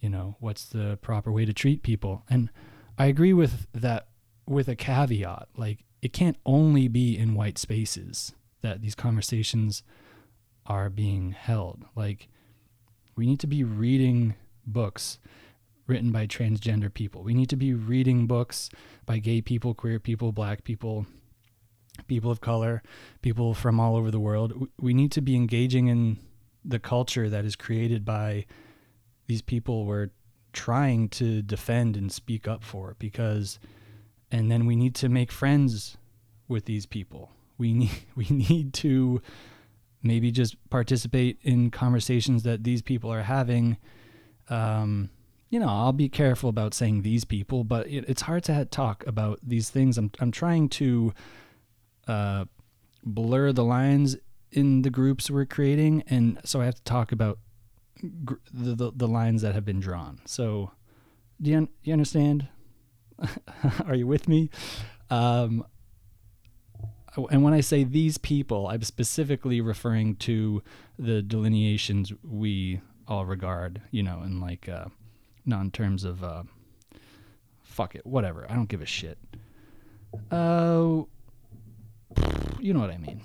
you 0.02 0.11
know, 0.11 0.37
what's 0.40 0.66
the 0.66 0.99
proper 1.00 1.32
way 1.32 1.47
to 1.47 1.54
treat 1.54 1.82
people. 1.82 2.25
And 2.28 2.50
I 2.99 3.06
agree 3.06 3.32
with 3.32 3.66
that 3.73 4.09
with 4.47 4.68
a 4.68 4.76
caveat. 4.76 5.49
Like 5.56 5.85
it 6.02 6.12
can't 6.12 6.37
only 6.44 6.88
be 6.88 7.16
in 7.16 7.35
white 7.35 7.56
spaces 7.56 8.35
that 8.61 8.82
these 8.82 8.94
conversations 8.94 9.82
are 10.66 10.90
being 10.90 11.32
held. 11.32 11.85
Like, 11.94 12.28
we 13.16 13.26
need 13.26 13.40
to 13.40 13.47
be 13.47 13.64
reading 13.64 14.35
books 14.66 15.18
written 15.87 16.12
by 16.12 16.26
transgender 16.26 16.92
people. 16.92 17.23
We 17.23 17.35
need 17.35 17.50
to 17.50 17.56
be 17.56 17.75
reading 17.75 18.26
books 18.26 18.71
by 19.04 19.18
gay 19.18 19.40
people, 19.40 19.75
queer 19.75 19.99
people, 19.99 20.32
black 20.32 20.64
people, 20.64 21.06
people 22.06 22.30
of 22.30 22.40
color, 22.40 22.82
people 23.21 23.54
from 23.54 23.78
all 23.80 23.97
over 23.97 24.11
the 24.11 24.21
world. 24.21 24.68
We 24.80 24.94
need 24.94 25.12
to 25.12 25.21
be 25.21 25.35
engaging 25.37 25.88
in 25.88 26.18
the 26.64 26.78
culture 26.78 27.28
that 27.28 27.44
is 27.44 27.56
created 27.56 28.04
by 28.04 28.47
these 29.32 29.40
people 29.40 29.86
we're 29.86 30.10
trying 30.52 31.08
to 31.08 31.40
defend 31.40 31.96
and 31.96 32.12
speak 32.12 32.46
up 32.46 32.62
for 32.62 32.94
because 32.98 33.58
and 34.30 34.50
then 34.50 34.66
we 34.66 34.76
need 34.76 34.94
to 34.96 35.08
make 35.08 35.32
friends 35.32 35.96
with 36.48 36.66
these 36.66 36.84
people. 36.84 37.30
We 37.56 37.72
need 37.82 38.04
we 38.14 38.26
need 38.28 38.74
to 38.74 39.22
maybe 40.02 40.30
just 40.30 40.56
participate 40.68 41.38
in 41.42 41.70
conversations 41.70 42.42
that 42.42 42.62
these 42.62 42.82
people 42.82 43.10
are 43.10 43.22
having. 43.22 43.78
Um, 44.50 45.08
you 45.48 45.58
know, 45.58 45.68
I'll 45.68 45.94
be 45.94 46.10
careful 46.10 46.50
about 46.50 46.74
saying 46.74 47.02
these 47.02 47.24
people, 47.24 47.64
but 47.64 47.86
it, 47.86 48.04
it's 48.08 48.22
hard 48.22 48.44
to 48.44 48.66
talk 48.66 49.06
about 49.06 49.40
these 49.42 49.70
things. 49.70 49.96
I'm 49.96 50.10
I'm 50.20 50.30
trying 50.30 50.68
to 50.80 51.14
uh, 52.06 52.44
blur 53.02 53.52
the 53.52 53.64
lines 53.64 54.18
in 54.50 54.82
the 54.82 54.90
groups 54.90 55.30
we're 55.30 55.46
creating, 55.46 56.04
and 56.06 56.38
so 56.44 56.60
I 56.60 56.66
have 56.66 56.74
to 56.74 56.84
talk 56.84 57.12
about 57.12 57.38
gr- 58.25 58.35
the, 58.52 58.75
the, 58.75 58.92
the 58.94 59.09
lines 59.09 59.42
that 59.42 59.54
have 59.54 59.64
been 59.64 59.80
drawn. 59.80 60.21
So, 60.25 60.73
do 61.40 61.50
you, 61.50 61.61
do 61.61 61.68
you 61.85 61.92
understand? 61.92 62.49
Are 63.87 63.94
you 63.94 64.06
with 64.06 64.28
me? 64.28 64.50
Um, 65.11 65.64
and 67.30 67.42
when 67.42 67.52
I 67.52 67.61
say 67.61 67.85
these 67.85 68.16
people, 68.18 68.68
I'm 68.68 68.82
specifically 68.82 69.61
referring 69.61 70.16
to 70.16 70.62
the 70.99 71.21
delineations 71.21 72.12
we 72.23 72.80
all 73.06 73.26
regard, 73.26 73.82
you 73.90 74.02
know, 74.02 74.23
in 74.23 74.40
like, 74.40 74.68
uh, 74.68 74.87
not 75.44 75.61
in 75.61 75.71
terms 75.71 76.04
of, 76.04 76.25
uh, 76.25 76.44
fuck 77.62 77.94
it, 77.94 78.06
whatever. 78.06 78.47
I 78.49 78.54
don't 78.54 78.68
give 78.68 78.80
a 78.80 78.87
shit. 78.87 79.18
Uh, 80.30 81.02
you 82.61 82.73
know 82.73 82.80
what 82.80 82.90
I 82.90 82.99
mean. 82.99 83.23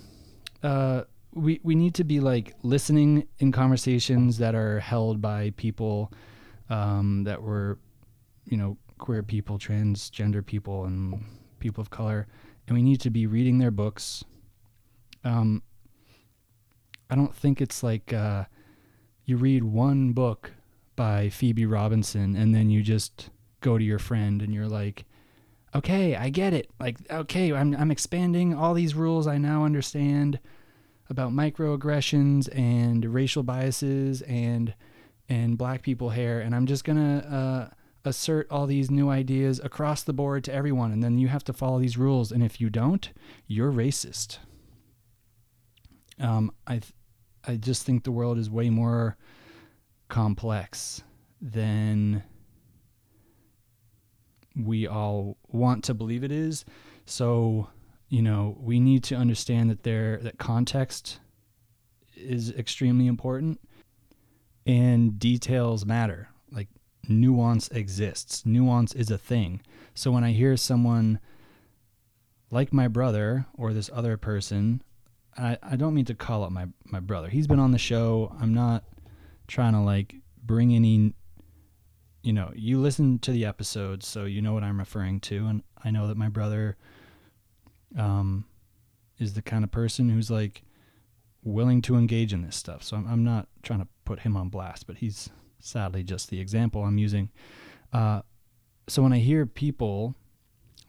Uh, 0.63 1.03
we 1.33 1.59
we 1.63 1.75
need 1.75 1.93
to 1.95 2.03
be 2.03 2.19
like 2.19 2.55
listening 2.63 3.27
in 3.39 3.51
conversations 3.51 4.37
that 4.39 4.55
are 4.55 4.79
held 4.79 5.21
by 5.21 5.51
people 5.57 6.11
um, 6.69 7.23
that 7.23 7.41
were, 7.41 7.77
you 8.45 8.57
know, 8.57 8.77
queer 8.97 9.23
people, 9.23 9.57
transgender 9.57 10.45
people, 10.45 10.85
and 10.85 11.23
people 11.59 11.81
of 11.81 11.89
color, 11.89 12.27
and 12.67 12.75
we 12.75 12.83
need 12.83 13.01
to 13.01 13.09
be 13.09 13.27
reading 13.27 13.57
their 13.57 13.71
books. 13.71 14.23
Um, 15.23 15.61
I 17.09 17.15
don't 17.15 17.35
think 17.35 17.61
it's 17.61 17.83
like 17.83 18.13
uh, 18.13 18.45
you 19.25 19.37
read 19.37 19.63
one 19.63 20.13
book 20.13 20.51
by 20.95 21.29
Phoebe 21.29 21.65
Robinson 21.65 22.35
and 22.35 22.53
then 22.53 22.69
you 22.69 22.81
just 22.81 23.29
go 23.61 23.77
to 23.77 23.83
your 23.83 23.99
friend 23.99 24.41
and 24.41 24.53
you're 24.53 24.67
like, 24.67 25.05
okay, 25.75 26.15
I 26.15 26.29
get 26.29 26.53
it. 26.53 26.69
Like, 26.79 26.97
okay, 27.09 27.53
I'm, 27.53 27.75
I'm 27.75 27.91
expanding 27.91 28.53
all 28.53 28.73
these 28.73 28.95
rules 28.95 29.27
I 29.27 29.37
now 29.37 29.63
understand 29.63 30.39
about 31.09 31.31
microaggressions 31.31 32.49
and 32.57 33.05
racial 33.05 33.43
biases 33.43 34.21
and 34.23 34.73
and 35.29 35.57
black 35.57 35.81
people 35.81 36.09
hair 36.09 36.39
and 36.39 36.55
I'm 36.55 36.65
just 36.65 36.83
gonna 36.83 37.69
uh, 37.71 37.75
assert 38.07 38.47
all 38.49 38.65
these 38.65 38.89
new 38.89 39.09
ideas 39.09 39.59
across 39.63 40.03
the 40.03 40.13
board 40.13 40.43
to 40.45 40.53
everyone, 40.53 40.91
and 40.91 41.03
then 41.03 41.17
you 41.17 41.27
have 41.27 41.43
to 41.45 41.53
follow 41.53 41.79
these 41.79 41.97
rules. 41.97 42.31
And 42.31 42.43
if 42.43 42.59
you 42.59 42.69
don't, 42.69 43.09
you're 43.45 43.71
racist. 43.71 44.39
Um, 46.19 46.51
I, 46.65 46.73
th- 46.73 46.93
I 47.45 47.57
just 47.57 47.83
think 47.83 48.03
the 48.03 48.11
world 48.11 48.37
is 48.37 48.49
way 48.49 48.69
more 48.69 49.17
complex 50.09 51.03
than 51.41 52.23
we 54.55 54.87
all 54.87 55.37
want 55.47 55.83
to 55.83 55.93
believe 55.93 56.23
it 56.23 56.31
is. 56.31 56.65
So, 57.05 57.69
you 58.09 58.21
know, 58.21 58.57
we 58.59 58.79
need 58.79 59.03
to 59.05 59.15
understand 59.15 59.69
that 59.69 59.83
there 59.83 60.17
that 60.17 60.37
context 60.37 61.19
is 62.15 62.51
extremely 62.51 63.07
important 63.07 63.59
and 64.65 65.19
details 65.19 65.85
matter. 65.85 66.29
Like 66.51 66.67
nuance 67.07 67.69
exists. 67.69 68.45
Nuance 68.45 68.93
is 68.93 69.11
a 69.11 69.17
thing. 69.17 69.61
So 69.93 70.11
when 70.11 70.23
I 70.23 70.31
hear 70.31 70.57
someone 70.57 71.19
like 72.49 72.71
my 72.71 72.87
brother 72.87 73.45
or 73.53 73.73
this 73.73 73.89
other 73.93 74.17
person, 74.17 74.81
I, 75.37 75.57
I 75.61 75.75
don't 75.75 75.93
mean 75.93 76.05
to 76.05 76.15
call 76.15 76.43
out 76.43 76.51
my, 76.51 76.67
my 76.85 76.99
brother. 76.99 77.29
He's 77.29 77.47
been 77.47 77.59
on 77.59 77.71
the 77.71 77.77
show. 77.77 78.35
I'm 78.39 78.53
not 78.53 78.83
trying 79.47 79.73
to 79.73 79.81
like 79.81 80.15
bring 80.43 80.73
any 80.73 81.13
you 82.23 82.33
know, 82.33 82.51
you 82.53 82.77
listen 82.77 83.19
to 83.19 83.31
the 83.31 83.45
episodes, 83.45 84.05
so 84.05 84.25
you 84.25 84.41
know 84.41 84.53
what 84.53 84.61
I'm 84.61 84.79
referring 84.79 85.21
to, 85.21 85.45
and 85.45 85.63
I 85.81 85.91
know 85.91 86.07
that 86.07 86.17
my 86.17 86.27
brother 86.27 86.75
um 87.97 88.45
is 89.19 89.33
the 89.33 89.41
kind 89.41 89.63
of 89.63 89.71
person 89.71 90.09
who's 90.09 90.29
like 90.29 90.63
willing 91.43 91.81
to 91.81 91.95
engage 91.95 92.33
in 92.33 92.41
this 92.41 92.55
stuff. 92.55 92.83
So 92.83 92.97
I'm, 92.97 93.07
I'm 93.07 93.23
not 93.23 93.47
trying 93.63 93.79
to 93.79 93.87
put 94.05 94.19
him 94.19 94.35
on 94.35 94.49
blast, 94.49 94.85
but 94.85 94.97
he's 94.97 95.29
sadly 95.59 96.03
just 96.03 96.29
the 96.29 96.39
example 96.39 96.83
I'm 96.83 96.97
using. 96.97 97.29
Uh, 97.93 98.21
so 98.87 99.01
when 99.01 99.13
I 99.13 99.19
hear 99.19 99.45
people 99.45 100.15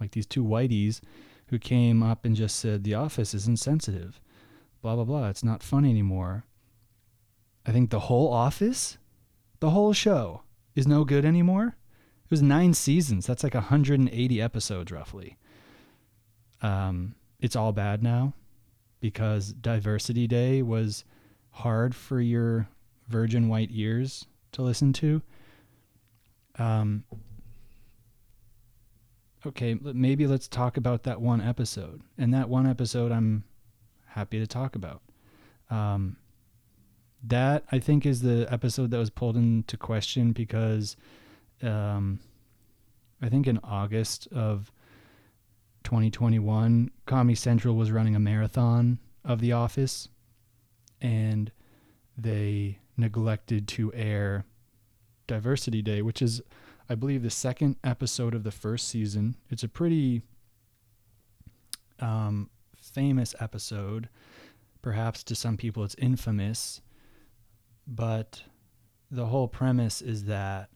like 0.00 0.12
these 0.12 0.26
two 0.26 0.44
whiteys 0.44 1.00
who 1.48 1.58
came 1.58 2.02
up 2.02 2.24
and 2.24 2.36
just 2.36 2.56
said 2.56 2.84
the 2.84 2.94
office 2.94 3.34
is 3.34 3.48
insensitive, 3.48 4.20
blah 4.82 4.94
blah 4.94 5.04
blah, 5.04 5.28
it's 5.28 5.44
not 5.44 5.62
funny 5.62 5.90
anymore. 5.90 6.44
I 7.66 7.72
think 7.72 7.90
the 7.90 8.00
whole 8.00 8.32
office, 8.32 8.98
the 9.60 9.70
whole 9.70 9.92
show 9.92 10.42
is 10.74 10.86
no 10.86 11.04
good 11.04 11.24
anymore. 11.24 11.76
It 12.24 12.30
was 12.30 12.42
nine 12.42 12.74
seasons. 12.74 13.26
That's 13.26 13.42
like 13.42 13.54
180 13.54 14.40
episodes 14.40 14.92
roughly. 14.92 15.36
Um, 16.62 17.14
it's 17.40 17.56
all 17.56 17.72
bad 17.72 18.02
now 18.02 18.34
because 19.00 19.52
Diversity 19.52 20.26
Day 20.26 20.62
was 20.62 21.04
hard 21.50 21.94
for 21.94 22.20
your 22.20 22.68
virgin 23.08 23.48
white 23.48 23.70
ears 23.72 24.26
to 24.52 24.62
listen 24.62 24.92
to. 24.94 25.22
Um, 26.58 27.04
okay, 29.46 29.74
maybe 29.74 30.26
let's 30.26 30.48
talk 30.48 30.76
about 30.76 31.04
that 31.04 31.20
one 31.20 31.40
episode. 31.40 32.02
And 32.16 32.34
that 32.34 32.48
one 32.48 32.66
episode, 32.66 33.12
I'm 33.12 33.44
happy 34.06 34.38
to 34.38 34.46
talk 34.46 34.74
about. 34.74 35.02
Um, 35.70 36.16
that 37.22 37.64
I 37.72 37.78
think 37.78 38.06
is 38.06 38.22
the 38.22 38.46
episode 38.50 38.90
that 38.90 38.98
was 38.98 39.10
pulled 39.10 39.36
into 39.36 39.76
question 39.76 40.32
because 40.32 40.96
um, 41.62 42.20
I 43.20 43.28
think 43.28 43.46
in 43.46 43.58
August 43.62 44.28
of 44.28 44.70
2021, 45.88 46.90
Comedy 47.06 47.34
Central 47.34 47.74
was 47.74 47.90
running 47.90 48.14
a 48.14 48.20
marathon 48.20 48.98
of 49.24 49.40
The 49.40 49.52
Office, 49.52 50.08
and 51.00 51.50
they 52.16 52.78
neglected 52.96 53.66
to 53.68 53.92
air 53.94 54.44
Diversity 55.26 55.82
Day, 55.82 56.02
which 56.02 56.20
is, 56.20 56.42
I 56.88 56.94
believe, 56.94 57.22
the 57.22 57.30
second 57.30 57.76
episode 57.82 58.34
of 58.34 58.44
the 58.44 58.50
first 58.50 58.88
season. 58.88 59.36
It's 59.50 59.62
a 59.62 59.68
pretty 59.68 60.22
um, 62.00 62.50
famous 62.76 63.34
episode. 63.40 64.08
Perhaps 64.82 65.24
to 65.24 65.34
some 65.34 65.56
people, 65.56 65.84
it's 65.84 65.96
infamous 65.96 66.80
but 67.88 68.42
the 69.10 69.26
whole 69.26 69.48
premise 69.48 70.02
is 70.02 70.24
that 70.24 70.68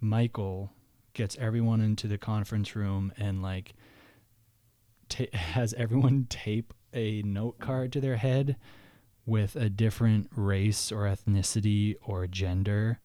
Michael 0.00 0.70
gets 1.14 1.36
everyone 1.38 1.80
into 1.80 2.06
the 2.06 2.18
conference 2.18 2.76
room 2.76 3.12
and 3.16 3.42
like 3.42 3.72
ta- 5.08 5.24
has 5.32 5.74
everyone 5.74 6.26
tape 6.28 6.72
a 6.92 7.22
note 7.22 7.58
card 7.58 7.92
to 7.92 8.00
their 8.00 8.16
head 8.16 8.56
with 9.26 9.56
a 9.56 9.68
different 9.68 10.28
race 10.34 10.90
or 10.90 11.02
ethnicity 11.02 11.96
or 12.02 12.26
gender 12.26 12.98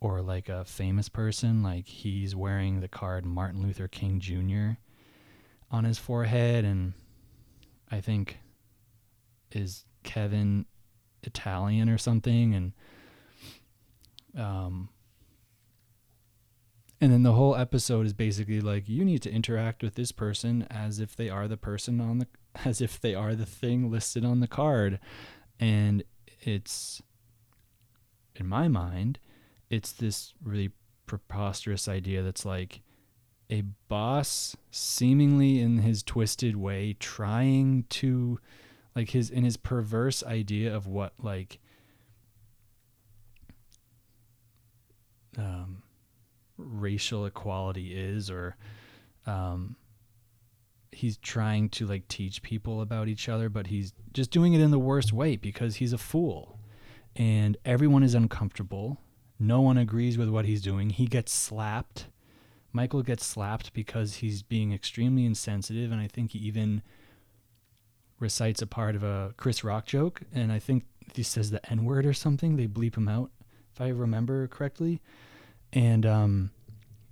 or 0.00 0.20
like 0.20 0.50
a 0.50 0.64
famous 0.64 1.08
person 1.08 1.62
like 1.62 1.86
he's 1.86 2.36
wearing 2.36 2.80
the 2.80 2.88
card 2.88 3.24
Martin 3.24 3.62
Luther 3.62 3.88
King 3.88 4.20
Jr. 4.20 4.78
on 5.70 5.84
his 5.84 5.98
forehead 5.98 6.64
and 6.64 6.92
I 7.90 8.00
think 8.00 8.38
is 9.52 9.84
Kevin 10.02 10.66
Italian 11.22 11.88
or 11.88 11.98
something, 11.98 12.54
and 12.54 12.72
um, 14.36 14.88
and 17.04 17.12
then 17.12 17.22
the 17.22 17.34
whole 17.34 17.54
episode 17.54 18.06
is 18.06 18.14
basically 18.14 18.62
like 18.62 18.88
you 18.88 19.04
need 19.04 19.20
to 19.20 19.30
interact 19.30 19.82
with 19.82 19.94
this 19.94 20.10
person 20.10 20.66
as 20.70 21.00
if 21.00 21.14
they 21.14 21.28
are 21.28 21.46
the 21.46 21.58
person 21.58 22.00
on 22.00 22.16
the 22.16 22.26
as 22.64 22.80
if 22.80 22.98
they 22.98 23.14
are 23.14 23.34
the 23.34 23.44
thing 23.44 23.90
listed 23.90 24.24
on 24.24 24.40
the 24.40 24.48
card, 24.48 24.98
and 25.60 26.02
it's 26.40 27.02
in 28.34 28.46
my 28.46 28.68
mind, 28.68 29.18
it's 29.68 29.92
this 29.92 30.32
really 30.42 30.70
preposterous 31.04 31.88
idea 31.88 32.22
that's 32.22 32.46
like 32.46 32.80
a 33.50 33.60
boss 33.88 34.56
seemingly 34.70 35.60
in 35.60 35.80
his 35.80 36.02
twisted 36.02 36.56
way 36.56 36.96
trying 36.98 37.84
to 37.90 38.40
like 38.96 39.10
his 39.10 39.28
in 39.28 39.44
his 39.44 39.58
perverse 39.58 40.22
idea 40.22 40.74
of 40.74 40.86
what 40.86 41.12
like 41.22 41.58
um, 45.36 45.82
racial 46.56 47.26
equality 47.26 47.94
is 47.94 48.30
or 48.30 48.56
um, 49.26 49.76
he's 50.92 51.16
trying 51.18 51.68
to 51.68 51.86
like 51.86 52.06
teach 52.08 52.42
people 52.42 52.80
about 52.80 53.08
each 53.08 53.28
other 53.28 53.48
but 53.48 53.68
he's 53.68 53.92
just 54.12 54.30
doing 54.30 54.54
it 54.54 54.60
in 54.60 54.70
the 54.70 54.78
worst 54.78 55.12
way 55.12 55.36
because 55.36 55.76
he's 55.76 55.92
a 55.92 55.98
fool 55.98 56.58
and 57.16 57.56
everyone 57.64 58.02
is 58.02 58.14
uncomfortable 58.14 59.00
no 59.38 59.60
one 59.60 59.76
agrees 59.76 60.16
with 60.16 60.28
what 60.28 60.44
he's 60.44 60.62
doing 60.62 60.90
he 60.90 61.06
gets 61.06 61.32
slapped 61.32 62.06
michael 62.72 63.02
gets 63.02 63.26
slapped 63.26 63.72
because 63.72 64.16
he's 64.16 64.42
being 64.42 64.72
extremely 64.72 65.24
insensitive 65.24 65.90
and 65.90 66.00
i 66.00 66.06
think 66.06 66.32
he 66.32 66.38
even 66.38 66.82
recites 68.24 68.62
a 68.62 68.66
part 68.66 68.96
of 68.96 69.02
a 69.02 69.34
Chris 69.36 69.64
Rock 69.64 69.86
joke, 69.86 70.22
and 70.32 70.52
I 70.52 70.58
think 70.58 70.84
he 71.14 71.22
says 71.22 71.50
the 71.50 71.64
N 71.70 71.84
word 71.84 72.06
or 72.06 72.12
something. 72.12 72.56
They 72.56 72.66
bleep 72.66 72.96
him 72.96 73.08
out, 73.08 73.30
if 73.72 73.80
I 73.80 73.88
remember 73.88 74.46
correctly. 74.48 75.00
And 75.74 76.06
um, 76.06 76.50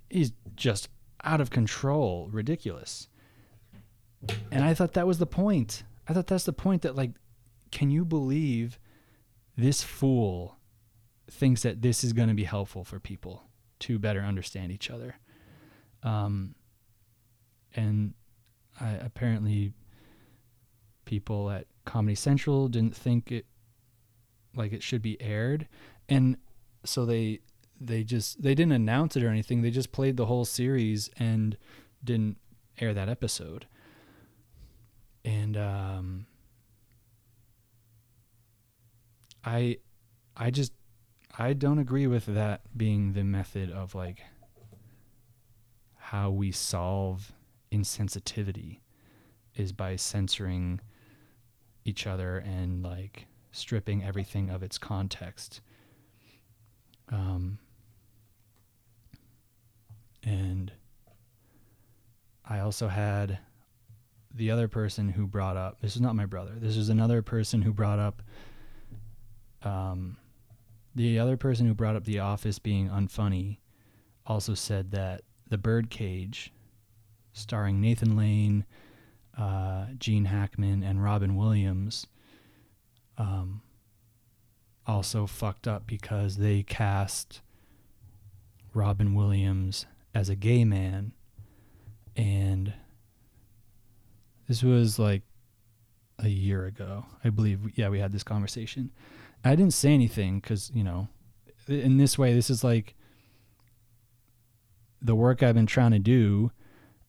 he's 0.09 0.31
just 0.55 0.89
out 1.23 1.41
of 1.41 1.49
control, 1.49 2.29
ridiculous. 2.31 3.07
And 4.51 4.63
I 4.63 4.73
thought 4.73 4.93
that 4.93 5.05
was 5.05 5.19
the 5.19 5.25
point. 5.25 5.83
I 6.07 6.13
thought 6.13 6.27
that's 6.27 6.45
the 6.45 6.53
point 6.53 6.81
that, 6.83 6.95
like, 6.95 7.11
can 7.71 7.91
you 7.91 8.05
believe 8.05 8.79
this 9.57 9.83
fool 9.83 10.57
thinks 11.29 11.63
that 11.63 11.81
this 11.81 12.03
is 12.03 12.13
going 12.13 12.29
to 12.29 12.33
be 12.33 12.45
helpful 12.45 12.83
for 12.83 12.99
people 12.99 13.43
to 13.79 13.99
better 13.99 14.21
understand 14.21 14.71
each 14.71 14.89
other? 14.89 15.15
Um, 16.03 16.55
and 17.75 18.13
I 18.79 18.91
apparently 18.91 19.73
people 21.05 21.49
at 21.49 21.67
Comedy 21.85 22.15
Central 22.15 22.67
didn't 22.67 22.95
think 22.95 23.31
it 23.31 23.45
like 24.55 24.71
it 24.71 24.83
should 24.83 25.01
be 25.01 25.19
aired 25.21 25.67
and 26.07 26.37
so 26.85 27.05
they 27.05 27.39
they 27.85 28.03
just 28.03 28.41
they 28.41 28.55
didn't 28.55 28.71
announce 28.71 29.15
it 29.15 29.23
or 29.23 29.29
anything 29.29 29.61
they 29.61 29.71
just 29.71 29.91
played 29.91 30.17
the 30.17 30.25
whole 30.25 30.45
series 30.45 31.09
and 31.17 31.57
didn't 32.03 32.37
air 32.79 32.93
that 32.93 33.09
episode 33.09 33.65
and 35.23 35.55
um 35.57 36.25
i 39.45 39.77
i 40.35 40.49
just 40.49 40.73
i 41.37 41.53
don't 41.53 41.79
agree 41.79 42.07
with 42.07 42.25
that 42.25 42.61
being 42.75 43.13
the 43.13 43.23
method 43.23 43.71
of 43.71 43.95
like 43.95 44.23
how 45.95 46.29
we 46.29 46.51
solve 46.51 47.31
insensitivity 47.71 48.79
is 49.55 49.71
by 49.71 49.95
censoring 49.95 50.79
each 51.85 52.07
other 52.07 52.37
and 52.37 52.83
like 52.83 53.27
stripping 53.51 54.03
everything 54.03 54.49
of 54.49 54.63
its 54.63 54.77
context. 54.77 55.61
Um, 57.09 57.59
and 60.23 60.71
I 62.45 62.59
also 62.59 62.87
had 62.87 63.39
the 64.33 64.51
other 64.51 64.67
person 64.67 65.09
who 65.09 65.27
brought 65.27 65.57
up 65.57 65.79
this 65.81 65.95
is 65.95 66.01
not 66.01 66.15
my 66.15 66.25
brother. 66.25 66.53
This 66.55 66.77
is 66.77 66.89
another 66.89 67.21
person 67.21 67.61
who 67.61 67.73
brought 67.73 67.99
up 67.99 68.21
um, 69.63 70.17
the 70.95 71.19
other 71.19 71.37
person 71.37 71.65
who 71.65 71.73
brought 71.73 71.95
up 71.95 72.03
The 72.03 72.19
Office 72.19 72.59
being 72.59 72.89
unfunny 72.89 73.57
also 74.25 74.53
said 74.53 74.91
that 74.91 75.21
The 75.49 75.57
Birdcage, 75.57 76.51
starring 77.33 77.81
Nathan 77.81 78.15
Lane, 78.15 78.65
uh, 79.37 79.87
Gene 79.97 80.25
Hackman 80.25 80.83
and 80.83 81.03
Robin 81.03 81.35
Williams 81.35 82.05
um, 83.17 83.61
also 84.85 85.25
fucked 85.25 85.67
up 85.67 85.87
because 85.87 86.37
they 86.37 86.61
cast 86.61 87.41
Robin 88.73 89.15
Williams 89.15 89.85
as 90.13 90.29
a 90.29 90.35
gay 90.35 90.63
man. 90.63 91.13
And 92.15 92.73
this 94.47 94.63
was 94.63 94.99
like 94.99 95.23
a 96.19 96.27
year 96.27 96.65
ago, 96.65 97.05
I 97.23 97.29
believe. 97.29 97.77
Yeah, 97.77 97.89
we 97.89 97.99
had 97.99 98.11
this 98.11 98.23
conversation. 98.23 98.91
I 99.43 99.55
didn't 99.55 99.73
say 99.73 99.93
anything 99.93 100.39
because, 100.39 100.71
you 100.73 100.83
know, 100.83 101.09
in 101.67 101.97
this 101.97 102.17
way, 102.17 102.33
this 102.33 102.49
is 102.49 102.63
like 102.63 102.95
the 105.01 105.15
work 105.15 105.43
I've 105.43 105.55
been 105.55 105.65
trying 105.65 105.91
to 105.91 105.99
do 105.99 106.51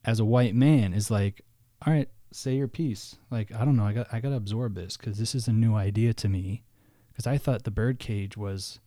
as 0.05 0.21
a 0.21 0.25
white 0.25 0.55
man 0.55 0.93
is 0.93 1.11
like, 1.11 1.43
all 1.87 1.93
right, 1.93 2.09
say 2.33 2.57
your 2.57 2.69
piece. 2.69 3.17
Like, 3.31 3.53
I 3.55 3.65
don't 3.65 3.77
know, 3.77 3.85
I 3.85 3.93
got 3.93 4.09
I 4.13 4.21
got 4.21 4.31
to 4.31 4.37
absorb 4.37 4.75
this 4.75 4.97
cuz 4.97 5.19
this 5.19 5.35
is 5.35 5.47
a 5.47 5.53
new 5.53 5.75
idea 5.75 6.13
to 6.15 6.29
me 6.29 6.65
cuz 7.15 7.27
I 7.27 7.39
thought 7.39 7.65
The 7.65 7.71
Birdcage 7.71 8.37
was 8.37 8.81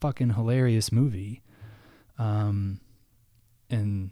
fucking 0.00 0.30
hilarious 0.30 0.90
movie. 0.90 1.42
Um 2.18 2.80
and 3.70 4.10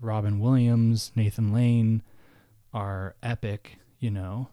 Robin 0.00 0.38
Williams, 0.40 1.12
Nathan 1.14 1.52
Lane 1.52 2.02
are 2.72 3.16
epic, 3.22 3.78
you 3.98 4.10
know, 4.10 4.48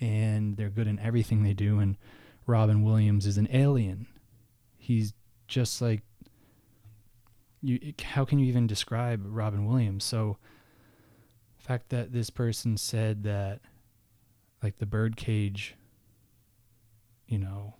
and 0.00 0.56
they're 0.56 0.70
good 0.70 0.86
in 0.86 0.98
everything 0.98 1.42
they 1.42 1.54
do 1.54 1.78
and 1.78 1.96
Robin 2.46 2.82
Williams 2.82 3.26
is 3.26 3.38
an 3.38 3.48
alien. 3.52 4.06
He's 4.76 5.12
just 5.48 5.82
like 5.82 6.02
you 7.62 7.94
how 8.02 8.24
can 8.24 8.38
you 8.38 8.46
even 8.46 8.66
describe 8.66 9.22
Robin 9.24 9.66
Williams? 9.66 10.04
So 10.04 10.38
the 11.58 11.64
fact 11.64 11.88
that 11.90 12.12
this 12.12 12.30
person 12.30 12.76
said 12.76 13.24
that 13.24 13.60
like 14.62 14.78
the 14.78 14.86
birdcage 14.86 15.74
you 17.26 17.38
know 17.38 17.74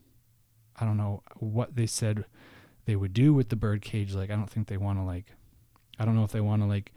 I 0.77 0.85
don't 0.85 0.97
know 0.97 1.23
what 1.37 1.77
they 1.77 1.87
said 1.87 2.25
they 2.87 2.97
would 2.97 3.13
do 3.13 3.35
with 3.35 3.49
the 3.51 3.57
birdcage 3.57 4.15
like 4.15 4.31
I 4.31 4.37
don't 4.37 4.51
think 4.51 4.69
they 4.69 4.77
want 4.77 4.99
to 4.99 5.05
like 5.05 5.27
I 5.99 6.05
don't 6.05 6.17
know 6.17 6.25
if 6.25 6.33
they 6.33 6.41
want 6.41 6.63
to 6.63 6.69
like 6.69 6.93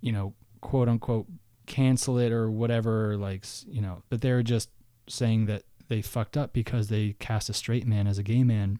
you 0.00 0.12
know 0.12 0.34
quote 0.60 0.88
unquote 0.88 1.26
cancel 1.66 2.18
it 2.18 2.32
or 2.32 2.50
whatever 2.50 3.16
like 3.16 3.44
you 3.66 3.80
know 3.80 4.02
but 4.08 4.20
they're 4.20 4.42
just 4.42 4.70
saying 5.08 5.46
that 5.46 5.62
they 5.88 6.02
fucked 6.02 6.36
up 6.36 6.52
because 6.52 6.88
they 6.88 7.14
cast 7.18 7.48
a 7.48 7.52
straight 7.52 7.86
man 7.86 8.06
as 8.06 8.18
a 8.18 8.22
gay 8.22 8.42
man 8.42 8.78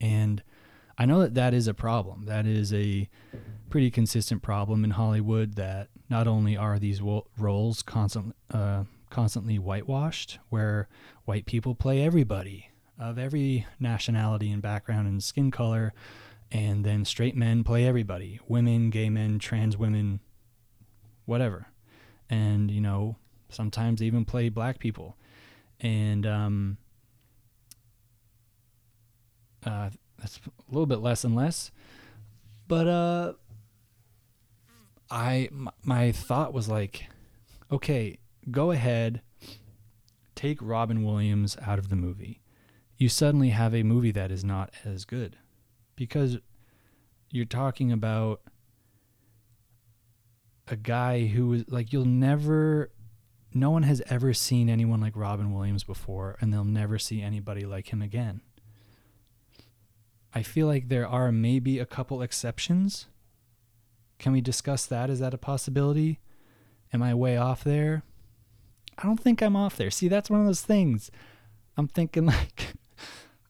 and 0.00 0.42
I 1.00 1.06
know 1.06 1.20
that 1.20 1.34
that 1.34 1.54
is 1.54 1.66
a 1.66 1.72
problem. 1.72 2.26
That 2.26 2.46
is 2.46 2.74
a 2.74 3.08
pretty 3.70 3.90
consistent 3.90 4.42
problem 4.42 4.84
in 4.84 4.90
Hollywood. 4.90 5.54
That 5.54 5.88
not 6.10 6.26
only 6.26 6.58
are 6.58 6.78
these 6.78 7.00
roles 7.00 7.82
constant, 7.82 8.36
uh, 8.50 8.84
constantly 9.08 9.58
whitewashed, 9.58 10.38
where 10.50 10.88
white 11.24 11.46
people 11.46 11.74
play 11.74 12.02
everybody 12.02 12.69
of 13.00 13.18
every 13.18 13.66
nationality 13.80 14.50
and 14.52 14.60
background 14.62 15.08
and 15.08 15.24
skin 15.24 15.50
color, 15.50 15.92
and 16.52 16.84
then 16.84 17.04
straight 17.04 17.34
men 17.34 17.64
play 17.64 17.86
everybody 17.86 18.38
women, 18.46 18.90
gay 18.90 19.08
men, 19.08 19.38
trans 19.38 19.76
women, 19.76 20.20
whatever. 21.24 21.68
And, 22.28 22.70
you 22.70 22.80
know, 22.80 23.16
sometimes 23.48 24.00
they 24.00 24.06
even 24.06 24.24
play 24.24 24.50
black 24.50 24.78
people. 24.78 25.16
And, 25.80 26.26
um, 26.26 26.76
uh, 29.64 29.90
that's 30.18 30.38
a 30.46 30.72
little 30.72 30.86
bit 30.86 31.00
less 31.00 31.24
and 31.24 31.34
less. 31.34 31.70
But 32.68 32.86
uh 32.86 33.32
I 35.10 35.48
my, 35.50 35.72
my 35.82 36.12
thought 36.12 36.52
was 36.52 36.68
like, 36.68 37.06
okay, 37.72 38.18
go 38.50 38.70
ahead, 38.70 39.22
take 40.34 40.58
Robin 40.60 41.02
Williams 41.04 41.56
out 41.66 41.78
of 41.78 41.88
the 41.88 41.96
movie. 41.96 42.40
You 43.00 43.08
suddenly 43.08 43.48
have 43.48 43.74
a 43.74 43.82
movie 43.82 44.10
that 44.10 44.30
is 44.30 44.44
not 44.44 44.74
as 44.84 45.06
good 45.06 45.38
because 45.96 46.36
you're 47.30 47.46
talking 47.46 47.90
about 47.90 48.42
a 50.68 50.76
guy 50.76 51.28
who 51.28 51.54
is 51.54 51.64
like 51.66 51.94
you'll 51.94 52.04
never 52.04 52.90
no 53.54 53.70
one 53.70 53.84
has 53.84 54.02
ever 54.10 54.34
seen 54.34 54.68
anyone 54.68 55.00
like 55.00 55.16
Robin 55.16 55.54
Williams 55.54 55.82
before 55.82 56.36
and 56.42 56.52
they'll 56.52 56.62
never 56.62 56.98
see 56.98 57.22
anybody 57.22 57.64
like 57.64 57.90
him 57.90 58.02
again. 58.02 58.42
I 60.34 60.42
feel 60.42 60.66
like 60.66 60.90
there 60.90 61.08
are 61.08 61.32
maybe 61.32 61.78
a 61.78 61.86
couple 61.86 62.20
exceptions. 62.20 63.06
Can 64.18 64.32
we 64.32 64.42
discuss 64.42 64.84
that? 64.84 65.08
Is 65.08 65.20
that 65.20 65.32
a 65.32 65.38
possibility? 65.38 66.20
Am 66.92 67.02
I 67.02 67.14
way 67.14 67.38
off 67.38 67.64
there? 67.64 68.02
I 68.98 69.04
don't 69.04 69.18
think 69.18 69.40
I'm 69.40 69.56
off 69.56 69.78
there. 69.78 69.90
See, 69.90 70.06
that's 70.06 70.28
one 70.28 70.40
of 70.40 70.46
those 70.46 70.60
things. 70.60 71.10
I'm 71.78 71.88
thinking 71.88 72.26
like 72.26 72.74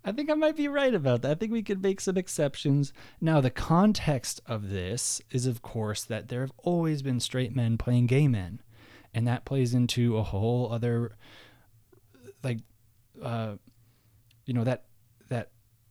I 0.04 0.12
think 0.12 0.30
I 0.30 0.34
might 0.34 0.56
be 0.56 0.68
right 0.68 0.94
about 0.94 1.22
that. 1.22 1.30
I 1.30 1.34
think 1.34 1.52
we 1.52 1.62
could 1.62 1.82
make 1.82 2.00
some 2.00 2.16
exceptions. 2.16 2.92
Now, 3.20 3.40
the 3.40 3.50
context 3.50 4.40
of 4.46 4.70
this 4.70 5.20
is, 5.30 5.46
of 5.46 5.60
course, 5.60 6.04
that 6.04 6.28
there 6.28 6.40
have 6.40 6.52
always 6.58 7.02
been 7.02 7.20
straight 7.20 7.54
men 7.54 7.76
playing 7.76 8.06
gay 8.06 8.26
men. 8.26 8.62
And 9.12 9.26
that 9.26 9.44
plays 9.44 9.74
into 9.74 10.16
a 10.16 10.22
whole 10.22 10.72
other, 10.72 11.16
like, 12.42 12.60
uh, 13.22 13.56
you 14.46 14.54
know, 14.54 14.64
that 14.64 14.84
that 15.28 15.50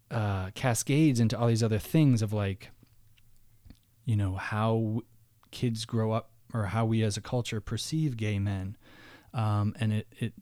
uh, 0.10 0.50
cascades 0.56 1.20
into 1.20 1.38
all 1.38 1.48
these 1.48 1.64
other 1.64 1.80
things 1.80 2.22
of 2.22 2.34
like, 2.34 2.72
you 4.06 4.16
know, 4.16 4.36
how 4.36 5.02
kids 5.52 5.86
grow 5.86 6.14
up 6.14 6.32
or 6.54 6.66
how 6.66 6.86
we 6.86 7.04
as 7.04 7.16
a 7.16 7.22
culture 7.22 7.62
perceive 7.62 8.18
gay 8.18 8.40
men. 8.40 8.76
Um, 9.34 9.76
and 9.80 9.94
it, 9.94 10.08
it 10.18 10.34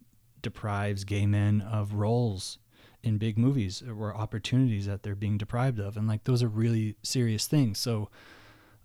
deprives 0.42 1.04
gay 1.04 1.26
men 1.26 1.62
of 1.62 1.94
roles 1.94 2.60
in 3.04 3.18
big 3.18 3.38
movies 3.38 3.84
or 3.88 4.16
opportunities 4.16 4.86
that 4.86 5.04
they're 5.04 5.16
being 5.16 5.38
deprived 5.38 5.80
of. 5.80 5.98
And 5.98 6.08
like, 6.08 6.24
those 6.24 6.44
are 6.44 6.48
really 6.48 6.96
serious 7.04 7.48
things. 7.48 7.78
So, 7.78 8.10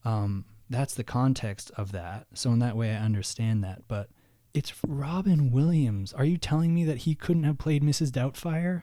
um, 0.05 0.45
that's 0.73 0.95
the 0.95 1.05
context 1.05 1.71
of 1.77 1.93
that. 1.93 2.27
So 2.35 2.51
in 2.51 2.59
that 2.61 2.77
way, 2.77 2.91
I 2.91 2.97
understand 2.97 3.63
that. 3.63 3.83
But 3.89 4.09
it's 4.55 4.73
Robin 4.87 5.51
Williams. 5.51 6.13
Are 6.13 6.25
you 6.25 6.37
telling 6.37 6.75
me 6.75 6.85
that 6.85 6.99
he 6.99 7.15
couldn't 7.15 7.45
have 7.45 7.59
played 7.59 7.83
Mrs. 7.83 8.11
Doubtfire? 8.11 8.83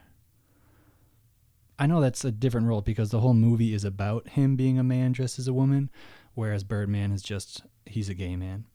I 1.77 1.87
know 1.87 2.01
that's 2.01 2.25
a 2.25 2.31
different 2.31 2.67
role 2.67 2.81
because 2.81 3.09
the 3.09 3.21
whole 3.21 3.33
movie 3.33 3.73
is 3.73 3.85
about 3.85 4.29
him 4.29 4.55
being 4.55 4.77
a 4.77 4.83
man 4.83 5.13
dressed 5.13 5.39
as 5.39 5.47
a 5.47 5.53
woman, 5.53 5.89
whereas 6.33 6.63
Birdman 6.63 7.11
is 7.11 7.21
just 7.21 7.63
he's 7.85 8.09
a 8.09 8.13
gay 8.13 8.35
man. 8.35 8.65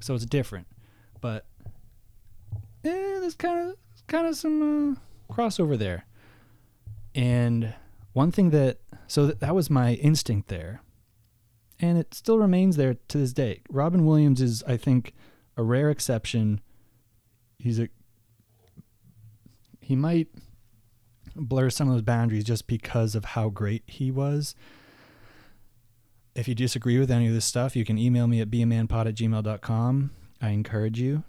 So 0.00 0.14
it's 0.14 0.26
different. 0.26 0.66
But 1.20 1.46
eh, 2.84 3.18
there's 3.20 3.34
kind 3.34 3.70
of 3.70 3.76
kind 4.06 4.26
of 4.26 4.36
some 4.36 4.92
uh, 4.92 5.00
crossover 5.34 5.78
there. 5.78 6.06
And 7.14 7.74
one 8.12 8.32
thing 8.32 8.50
that 8.50 8.78
so 9.06 9.26
that, 9.26 9.40
that 9.40 9.54
was 9.54 9.70
my 9.70 9.94
instinct 9.94 10.48
there. 10.48 10.82
And 11.80 11.98
it 11.98 12.14
still 12.14 12.38
remains 12.38 12.76
there 12.76 12.94
to 13.08 13.18
this 13.18 13.32
day. 13.32 13.62
Robin 13.68 14.06
Williams 14.06 14.40
is 14.40 14.62
I 14.66 14.76
think 14.76 15.12
a 15.56 15.62
rare 15.62 15.90
exception. 15.90 16.60
He's 17.58 17.78
a 17.78 17.88
he 19.80 19.96
might 19.96 20.28
blur 21.36 21.70
some 21.70 21.88
of 21.88 21.94
those 21.94 22.02
boundaries 22.02 22.44
just 22.44 22.66
because 22.66 23.14
of 23.14 23.24
how 23.24 23.48
great 23.48 23.82
he 23.86 24.10
was. 24.10 24.54
If 26.34 26.48
you 26.48 26.54
disagree 26.54 26.98
with 26.98 27.10
any 27.10 27.28
of 27.28 27.34
this 27.34 27.44
stuff, 27.44 27.76
you 27.76 27.84
can 27.84 27.98
email 27.98 28.26
me 28.26 28.40
at 28.40 28.50
beamanpod 28.50 29.06
at 29.06 29.14
gmail.com. 29.14 30.10
I 30.40 30.48
encourage 30.48 31.00
you. 31.00 31.22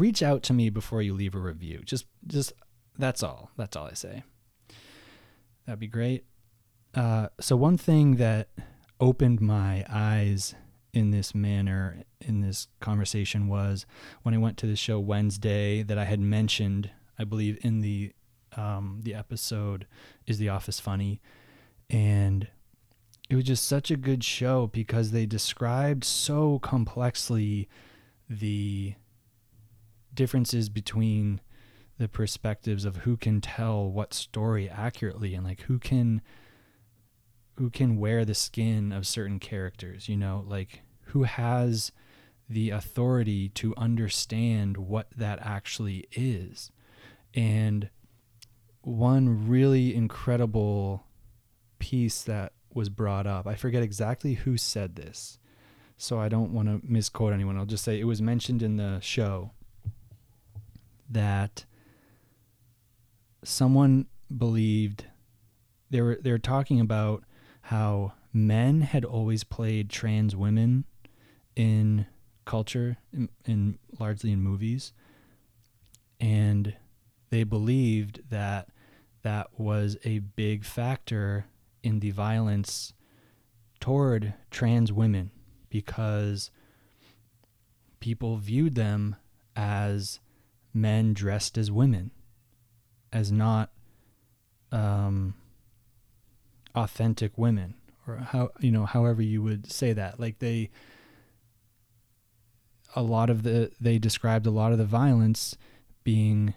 Reach 0.00 0.22
out 0.22 0.42
to 0.44 0.54
me 0.54 0.70
before 0.70 1.02
you 1.02 1.12
leave 1.12 1.34
a 1.34 1.38
review. 1.38 1.82
Just 1.84 2.06
just 2.26 2.54
that's 2.98 3.22
all. 3.22 3.50
That's 3.58 3.76
all 3.76 3.86
I 3.86 3.92
say. 3.92 4.22
That'd 5.66 5.78
be 5.78 5.88
great. 5.88 6.24
Uh, 6.94 7.28
so 7.38 7.54
one 7.54 7.76
thing 7.76 8.16
that 8.16 8.48
opened 8.98 9.42
my 9.42 9.84
eyes 9.90 10.54
in 10.94 11.10
this 11.10 11.34
manner 11.34 12.02
in 12.18 12.40
this 12.40 12.68
conversation 12.80 13.46
was 13.46 13.84
when 14.22 14.34
I 14.34 14.38
went 14.38 14.56
to 14.58 14.66
the 14.66 14.74
show 14.74 14.98
Wednesday 14.98 15.82
that 15.82 15.98
I 15.98 16.06
had 16.06 16.18
mentioned, 16.18 16.90
I 17.18 17.24
believe 17.24 17.58
in 17.62 17.82
the 17.82 18.12
um, 18.56 19.00
the 19.02 19.14
episode 19.14 19.86
is 20.26 20.38
The 20.38 20.48
Office 20.48 20.80
Funny, 20.80 21.20
and 21.90 22.48
it 23.28 23.36
was 23.36 23.44
just 23.44 23.66
such 23.66 23.90
a 23.90 23.98
good 23.98 24.24
show 24.24 24.66
because 24.66 25.10
they 25.10 25.26
described 25.26 26.04
so 26.04 26.58
complexly 26.58 27.68
the 28.30 28.94
differences 30.14 30.68
between 30.68 31.40
the 31.98 32.08
perspectives 32.08 32.84
of 32.84 32.98
who 32.98 33.16
can 33.16 33.40
tell 33.40 33.90
what 33.90 34.14
story 34.14 34.68
accurately 34.68 35.34
and 35.34 35.44
like 35.44 35.62
who 35.62 35.78
can 35.78 36.22
who 37.56 37.68
can 37.68 37.98
wear 37.98 38.24
the 38.24 38.34
skin 38.34 38.90
of 38.90 39.06
certain 39.06 39.38
characters 39.38 40.08
you 40.08 40.16
know 40.16 40.44
like 40.48 40.82
who 41.06 41.24
has 41.24 41.92
the 42.48 42.70
authority 42.70 43.48
to 43.50 43.74
understand 43.76 44.76
what 44.76 45.08
that 45.16 45.38
actually 45.42 46.06
is 46.12 46.72
and 47.34 47.90
one 48.82 49.48
really 49.48 49.94
incredible 49.94 51.04
piece 51.78 52.22
that 52.22 52.52
was 52.72 52.88
brought 52.88 53.26
up. 53.26 53.46
I 53.46 53.54
forget 53.54 53.82
exactly 53.82 54.34
who 54.34 54.56
said 54.56 54.96
this, 54.96 55.38
so 55.96 56.18
I 56.18 56.28
don't 56.28 56.52
want 56.52 56.68
to 56.68 56.80
misquote 56.82 57.32
anyone. 57.32 57.56
I'll 57.56 57.66
just 57.66 57.84
say 57.84 58.00
it 58.00 58.04
was 58.04 58.22
mentioned 58.22 58.62
in 58.62 58.76
the 58.76 59.00
show 59.00 59.52
that 61.10 61.64
someone 63.44 64.06
believed 64.34 65.06
they 65.90 66.00
were 66.00 66.18
they 66.22 66.30
were 66.30 66.38
talking 66.38 66.80
about 66.80 67.24
how 67.62 68.12
men 68.32 68.82
had 68.82 69.04
always 69.04 69.42
played 69.44 69.90
trans 69.90 70.36
women 70.36 70.84
in 71.56 72.06
culture 72.44 72.96
in, 73.12 73.28
in 73.44 73.78
largely 73.98 74.30
in 74.32 74.40
movies 74.40 74.92
and 76.20 76.74
they 77.30 77.44
believed 77.44 78.20
that 78.30 78.68
that 79.22 79.48
was 79.58 79.96
a 80.04 80.18
big 80.20 80.64
factor 80.64 81.46
in 81.82 82.00
the 82.00 82.10
violence 82.10 82.92
toward 83.80 84.34
trans 84.50 84.92
women 84.92 85.30
because 85.70 86.50
people 88.00 88.36
viewed 88.36 88.74
them 88.74 89.16
as 89.56 90.20
men 90.72 91.12
dressed 91.12 91.58
as 91.58 91.70
women, 91.70 92.10
as 93.12 93.30
not 93.32 93.70
um, 94.72 95.34
authentic 96.74 97.36
women, 97.36 97.74
or 98.06 98.16
how 98.16 98.50
you 98.60 98.70
know, 98.70 98.86
however 98.86 99.22
you 99.22 99.42
would 99.42 99.70
say 99.70 99.92
that. 99.92 100.20
Like 100.20 100.38
they, 100.38 100.70
a 102.94 103.02
lot 103.02 103.30
of 103.30 103.42
the 103.42 103.70
they 103.80 103.98
described 103.98 104.46
a 104.46 104.50
lot 104.50 104.72
of 104.72 104.78
the 104.78 104.84
violence 104.84 105.56
being 106.04 106.54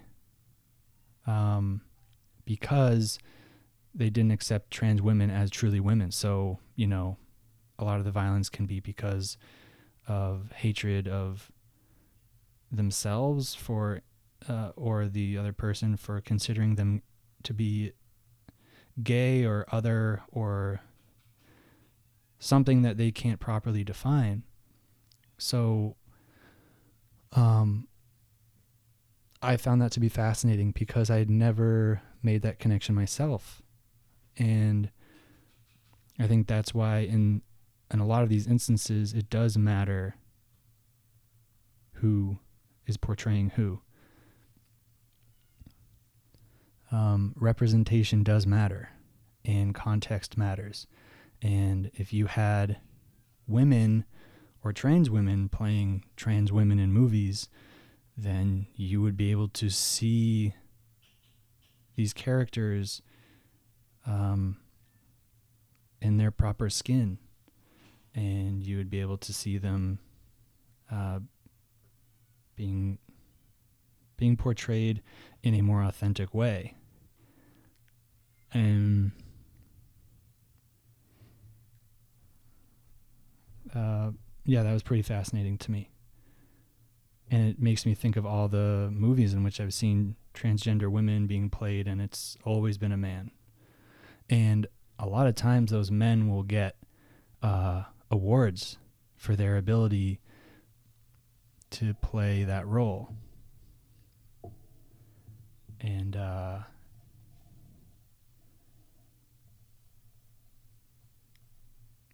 um, 1.26 1.80
because 2.44 3.18
they 3.94 4.10
didn't 4.10 4.32
accept 4.32 4.70
trans 4.70 5.00
women 5.00 5.30
as 5.30 5.50
truly 5.50 5.80
women. 5.80 6.10
So, 6.10 6.58
you 6.74 6.86
know, 6.86 7.16
a 7.78 7.84
lot 7.84 7.98
of 7.98 8.04
the 8.04 8.10
violence 8.10 8.48
can 8.48 8.66
be 8.66 8.80
because 8.80 9.36
of 10.06 10.50
hatred 10.56 11.08
of 11.08 11.50
themselves 12.70 13.54
for 13.54 14.00
uh, 14.48 14.70
or 14.76 15.06
the 15.06 15.38
other 15.38 15.52
person 15.52 15.96
for 15.96 16.20
considering 16.20 16.74
them 16.74 17.02
to 17.42 17.54
be 17.54 17.92
gay 19.02 19.44
or 19.44 19.64
other 19.72 20.22
or 20.28 20.80
something 22.38 22.82
that 22.82 22.96
they 22.96 23.10
can't 23.10 23.40
properly 23.40 23.84
define. 23.84 24.42
So 25.38 25.96
um 27.32 27.88
I 29.42 29.56
found 29.58 29.82
that 29.82 29.92
to 29.92 30.00
be 30.00 30.08
fascinating 30.08 30.72
because 30.72 31.10
I 31.10 31.18
had 31.18 31.28
never 31.28 32.00
made 32.22 32.40
that 32.42 32.58
connection 32.58 32.94
myself. 32.94 33.60
And 34.38 34.90
I 36.18 36.26
think 36.26 36.46
that's 36.46 36.72
why 36.72 37.00
in 37.00 37.42
in 37.92 38.00
a 38.00 38.06
lot 38.06 38.22
of 38.22 38.28
these 38.28 38.46
instances 38.46 39.12
it 39.12 39.28
does 39.28 39.58
matter 39.58 40.16
who 41.94 42.38
is 42.86 42.96
portraying 42.96 43.50
who. 43.50 43.80
Um, 46.92 47.34
representation 47.36 48.22
does 48.22 48.46
matter 48.46 48.90
and 49.44 49.74
context 49.74 50.38
matters. 50.38 50.86
And 51.42 51.90
if 51.94 52.12
you 52.12 52.26
had 52.26 52.78
women 53.46 54.04
or 54.62 54.72
trans 54.72 55.10
women 55.10 55.48
playing 55.48 56.04
trans 56.16 56.52
women 56.52 56.78
in 56.78 56.92
movies, 56.92 57.48
then 58.16 58.66
you 58.76 59.02
would 59.02 59.16
be 59.16 59.30
able 59.30 59.48
to 59.48 59.68
see 59.68 60.54
these 61.96 62.12
characters 62.12 63.02
um, 64.06 64.56
in 66.00 66.16
their 66.16 66.30
proper 66.30 66.70
skin, 66.70 67.18
and 68.14 68.62
you 68.62 68.76
would 68.76 68.90
be 68.90 69.00
able 69.00 69.18
to 69.18 69.32
see 69.32 69.58
them 69.58 69.98
uh, 70.90 71.20
being 72.56 72.98
being 74.16 74.36
portrayed 74.36 75.02
in 75.42 75.54
a 75.54 75.60
more 75.60 75.82
authentic 75.82 76.32
way. 76.32 76.74
And 78.52 79.10
uh, 83.74 84.12
yeah, 84.44 84.62
that 84.62 84.72
was 84.72 84.84
pretty 84.84 85.02
fascinating 85.02 85.58
to 85.58 85.70
me 85.70 85.90
and 87.30 87.48
it 87.48 87.60
makes 87.60 87.86
me 87.86 87.94
think 87.94 88.16
of 88.16 88.26
all 88.26 88.48
the 88.48 88.88
movies 88.92 89.32
in 89.34 89.42
which 89.42 89.60
I've 89.60 89.74
seen 89.74 90.16
transgender 90.34 90.88
women 90.88 91.26
being 91.26 91.50
played, 91.50 91.88
and 91.88 92.00
it's 92.00 92.36
always 92.44 92.78
been 92.78 92.92
a 92.92 92.96
man. 92.96 93.30
And 94.28 94.66
a 94.98 95.06
lot 95.06 95.26
of 95.26 95.34
times, 95.34 95.70
those 95.70 95.90
men 95.90 96.28
will 96.28 96.42
get 96.42 96.76
uh, 97.42 97.84
awards 98.10 98.78
for 99.16 99.34
their 99.34 99.56
ability 99.56 100.20
to 101.74 101.94
play 101.94 102.44
that 102.44 102.66
role. 102.66 103.14
And 105.80 106.16
uh, 106.16 106.58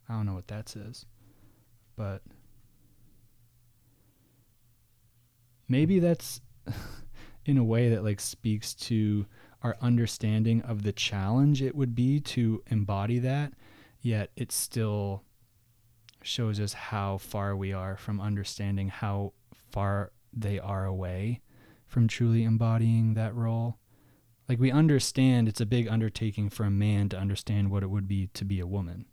I 0.08 0.12
don't 0.12 0.26
know 0.26 0.34
what 0.34 0.48
that 0.48 0.68
says, 0.68 1.06
but. 1.96 2.22
maybe 5.70 6.00
that's 6.00 6.42
in 7.46 7.56
a 7.56 7.64
way 7.64 7.88
that 7.88 8.04
like 8.04 8.20
speaks 8.20 8.74
to 8.74 9.24
our 9.62 9.76
understanding 9.80 10.60
of 10.62 10.82
the 10.82 10.92
challenge 10.92 11.62
it 11.62 11.74
would 11.74 11.94
be 11.94 12.20
to 12.20 12.62
embody 12.66 13.18
that 13.18 13.52
yet 14.02 14.30
it 14.36 14.52
still 14.52 15.22
shows 16.22 16.60
us 16.60 16.74
how 16.74 17.16
far 17.16 17.56
we 17.56 17.72
are 17.72 17.96
from 17.96 18.20
understanding 18.20 18.88
how 18.88 19.32
far 19.72 20.12
they 20.32 20.58
are 20.58 20.84
away 20.84 21.40
from 21.86 22.06
truly 22.06 22.44
embodying 22.44 23.14
that 23.14 23.34
role 23.34 23.78
like 24.48 24.60
we 24.60 24.70
understand 24.70 25.48
it's 25.48 25.60
a 25.60 25.66
big 25.66 25.88
undertaking 25.88 26.48
for 26.48 26.64
a 26.64 26.70
man 26.70 27.08
to 27.08 27.18
understand 27.18 27.70
what 27.70 27.82
it 27.82 27.90
would 27.90 28.06
be 28.06 28.28
to 28.34 28.44
be 28.44 28.60
a 28.60 28.66
woman 28.66 29.06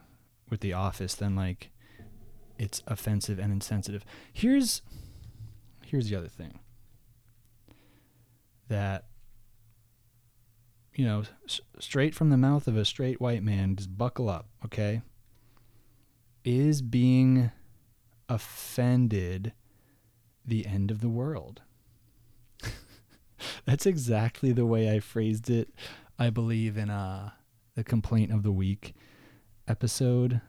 with 0.52 0.60
the 0.60 0.74
office 0.74 1.16
then 1.16 1.36
like 1.36 1.72
it's 2.60 2.84
offensive 2.86 3.40
and 3.40 3.52
insensitive. 3.52 4.06
Here's 4.32 4.84
here's 5.84 6.10
the 6.10 6.16
other 6.16 6.28
thing 6.28 6.60
that 8.68 9.06
you 10.94 11.06
know 11.06 11.24
s- 11.48 11.62
straight 11.80 12.14
from 12.14 12.30
the 12.30 12.38
mouth 12.38 12.68
of 12.68 12.78
a 12.78 12.86
straight 12.86 13.20
white 13.20 13.42
man 13.44 13.76
just 13.76 13.98
buckle 13.98 14.30
up 14.30 14.48
okay 14.64 15.02
is 16.44 16.82
being 16.82 17.52
offended 18.30 19.54
the 20.46 20.66
end 20.66 20.92
of 20.92 21.02
the 21.02 21.10
world. 21.10 21.62
That's 23.66 23.86
exactly 23.86 24.52
the 24.52 24.66
way 24.66 24.94
I 24.94 25.00
phrased 25.00 25.50
it, 25.50 25.70
I 26.18 26.30
believe, 26.30 26.78
in 26.78 26.90
uh, 26.90 27.32
the 27.76 27.84
complaint 27.84 28.32
of 28.32 28.44
the 28.44 28.52
week 28.52 28.96
episode. 29.72 30.42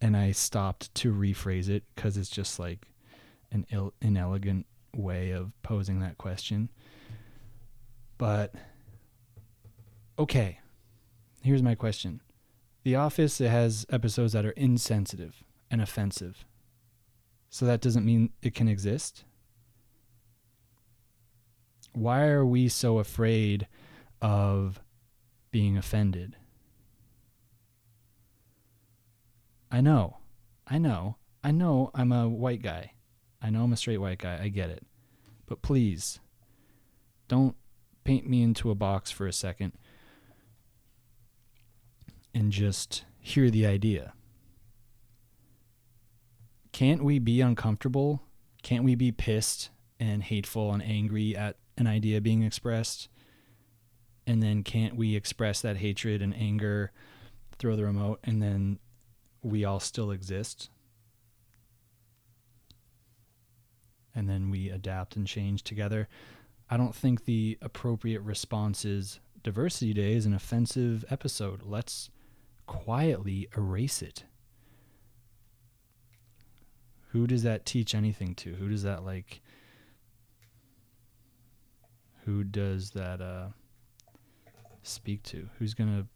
And 0.00 0.16
I 0.16 0.32
stopped 0.32 0.92
to 0.96 1.12
rephrase 1.12 1.68
it 1.68 1.84
because 1.94 2.16
it's 2.16 2.30
just 2.30 2.58
like 2.58 2.88
an 3.52 3.66
Ill- 3.70 3.94
inelegant 4.00 4.66
way 4.96 5.30
of 5.30 5.52
posing 5.62 6.00
that 6.00 6.18
question. 6.18 6.70
But 8.18 8.54
okay, 10.18 10.58
here's 11.42 11.62
my 11.62 11.76
question. 11.76 12.20
The 12.82 12.96
Office 12.96 13.40
it 13.40 13.50
has 13.50 13.86
episodes 13.90 14.32
that 14.32 14.44
are 14.44 14.50
insensitive 14.52 15.44
and 15.70 15.80
offensive. 15.80 16.44
So 17.48 17.66
that 17.66 17.80
doesn't 17.80 18.04
mean 18.04 18.30
it 18.42 18.54
can 18.54 18.66
exist? 18.66 19.24
Why 21.92 22.26
are 22.28 22.46
we 22.46 22.68
so 22.68 22.98
afraid 22.98 23.68
of 24.20 24.80
being 25.50 25.76
offended? 25.76 26.36
I 29.72 29.80
know. 29.80 30.18
I 30.66 30.76
know. 30.76 31.16
I 31.42 31.50
know 31.50 31.90
I'm 31.94 32.12
a 32.12 32.28
white 32.28 32.62
guy. 32.62 32.92
I 33.40 33.48
know 33.48 33.64
I'm 33.64 33.72
a 33.72 33.76
straight 33.76 33.98
white 33.98 34.18
guy. 34.18 34.38
I 34.40 34.48
get 34.48 34.68
it. 34.68 34.86
But 35.46 35.62
please, 35.62 36.20
don't 37.26 37.56
paint 38.04 38.28
me 38.28 38.42
into 38.42 38.70
a 38.70 38.74
box 38.74 39.10
for 39.10 39.26
a 39.26 39.32
second 39.32 39.72
and 42.34 42.52
just 42.52 43.04
hear 43.18 43.50
the 43.50 43.66
idea. 43.66 44.12
Can't 46.72 47.02
we 47.02 47.18
be 47.18 47.40
uncomfortable? 47.40 48.22
Can't 48.62 48.84
we 48.84 48.94
be 48.94 49.10
pissed 49.10 49.70
and 49.98 50.22
hateful 50.22 50.72
and 50.72 50.82
angry 50.82 51.34
at 51.34 51.56
an 51.78 51.86
idea 51.86 52.20
being 52.20 52.42
expressed? 52.42 53.08
And 54.26 54.42
then 54.42 54.62
can't 54.62 54.96
we 54.96 55.16
express 55.16 55.60
that 55.62 55.78
hatred 55.78 56.22
and 56.22 56.34
anger, 56.36 56.92
throw 57.58 57.74
the 57.74 57.84
remote, 57.84 58.20
and 58.24 58.42
then 58.42 58.78
we 59.42 59.64
all 59.64 59.80
still 59.80 60.10
exist? 60.10 60.70
And 64.14 64.28
then 64.28 64.50
we 64.50 64.68
adapt 64.68 65.16
and 65.16 65.26
change 65.26 65.62
together. 65.62 66.08
I 66.70 66.76
don't 66.76 66.94
think 66.94 67.24
the 67.24 67.58
appropriate 67.60 68.20
response 68.22 68.84
is 68.84 69.20
Diversity 69.42 69.92
Day 69.92 70.12
is 70.14 70.26
an 70.26 70.34
offensive 70.34 71.04
episode. 71.10 71.62
Let's 71.64 72.10
quietly 72.66 73.48
erase 73.56 74.02
it. 74.02 74.24
Who 77.10 77.26
does 77.26 77.42
that 77.42 77.66
teach 77.66 77.94
anything 77.94 78.34
to? 78.36 78.54
Who 78.54 78.68
does 78.68 78.84
that 78.84 79.04
like 79.04 79.42
who 82.24 82.44
does 82.44 82.90
that 82.90 83.20
uh 83.20 83.48
speak 84.82 85.22
to? 85.24 85.48
Who's 85.58 85.74
going 85.74 85.90
to 85.90 86.06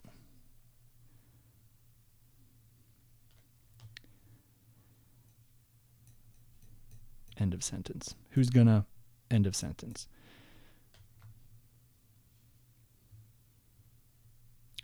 End 7.38 7.55
of 7.55 7.62
sentence. 7.62 8.14
Who's 8.31 8.51
to 8.51 8.85
end 9.31 9.46
of 9.46 9.55
sentence? 9.55 10.09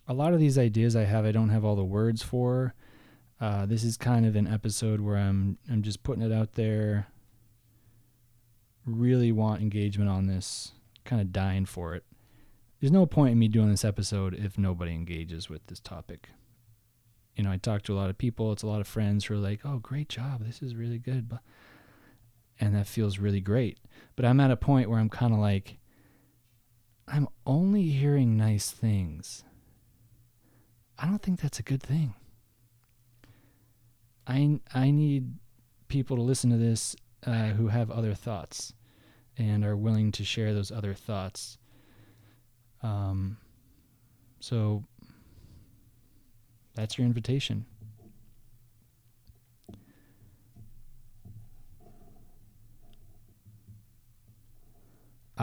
a 0.09 0.15
lot 0.15 0.35
of 0.35 0.41
these 0.41 0.59
ideas 0.59 0.97
I 0.97 1.05
have, 1.05 1.25
I 1.25 1.33
don't 1.33 1.51
have 1.51 1.65
all 1.65 1.77
the 1.77 1.85
words 1.85 2.23
for. 2.23 2.75
Uh, 3.41 3.67
this 3.67 3.83
is 3.85 3.97
kind 3.97 4.27
of 4.27 4.37
an 4.37 4.47
episode 4.47 5.01
where 5.01 5.17
I'm 5.17 5.59
I'm 5.71 5.83
just 5.83 6.03
putting 6.03 6.23
it 6.23 6.33
out 6.33 6.53
there. 6.53 7.09
Really 8.85 9.33
want 9.33 9.63
engagement 9.63 10.11
on 10.11 10.27
this. 10.27 10.73
Kind 11.05 11.21
of 11.21 11.33
dying 11.33 11.65
for 11.65 11.95
it. 11.95 12.05
There's 12.81 12.93
no 12.93 13.07
point 13.07 13.33
in 13.33 13.39
me 13.39 13.49
doing 13.49 13.71
this 13.71 13.85
episode 13.85 14.35
if 14.35 14.59
nobody 14.59 14.93
engages 14.93 15.49
with 15.49 15.67
this 15.67 15.81
topic. 15.81 16.29
You 17.37 17.45
know, 17.45 17.51
I 17.51 17.57
talk 17.57 17.83
to 17.83 17.95
a 17.95 17.97
lot 17.97 18.11
of 18.11 18.19
people. 18.19 18.53
It's 18.53 18.63
a 18.63 18.69
lot 18.69 18.81
of 18.81 18.87
friends 18.87 19.25
who 19.25 19.35
are 19.35 19.39
like, 19.39 19.61
"Oh, 19.65 19.79
great 19.79 20.09
job! 20.09 20.45
This 20.45 20.63
is 20.63 20.77
really 20.77 20.99
good," 20.99 21.29
but 21.29 21.41
and 22.63 22.75
that 22.75 22.87
feels 22.87 23.19
really 23.19 23.41
great. 23.41 23.79
But 24.17 24.25
I'm 24.25 24.41
at 24.41 24.51
a 24.51 24.57
point 24.57 24.89
where 24.89 24.99
I'm 24.99 25.11
kind 25.11 25.35
of 25.35 25.39
like, 25.39 25.79
I'm 27.07 27.29
only 27.45 27.89
hearing 27.89 28.37
nice 28.37 28.71
things 28.71 29.45
I 31.03 31.07
don't 31.07 31.21
think 31.21 31.41
that's 31.41 31.59
a 31.59 31.65
good 31.65 31.83
thing. 31.83 32.15
I 34.25 34.61
I 34.73 34.93
need 34.93 35.35
people 35.89 36.17
to 36.17 36.23
listen 36.23 36.51
to 36.51 36.57
this 36.57 36.95
uh, 37.27 37.49
who 37.49 37.67
have 37.69 37.91
other 37.91 38.15
thoughts 38.15 38.73
and 39.37 39.65
are 39.65 39.77
willing 39.77 40.13
to 40.13 40.25
share 40.25 40.55
those 40.55 40.71
other 40.71 40.95
thoughts. 40.95 41.59
Um, 42.85 43.39
so 44.39 44.85
that's 46.77 46.99
your 46.99 47.07
invitation. 47.07 47.67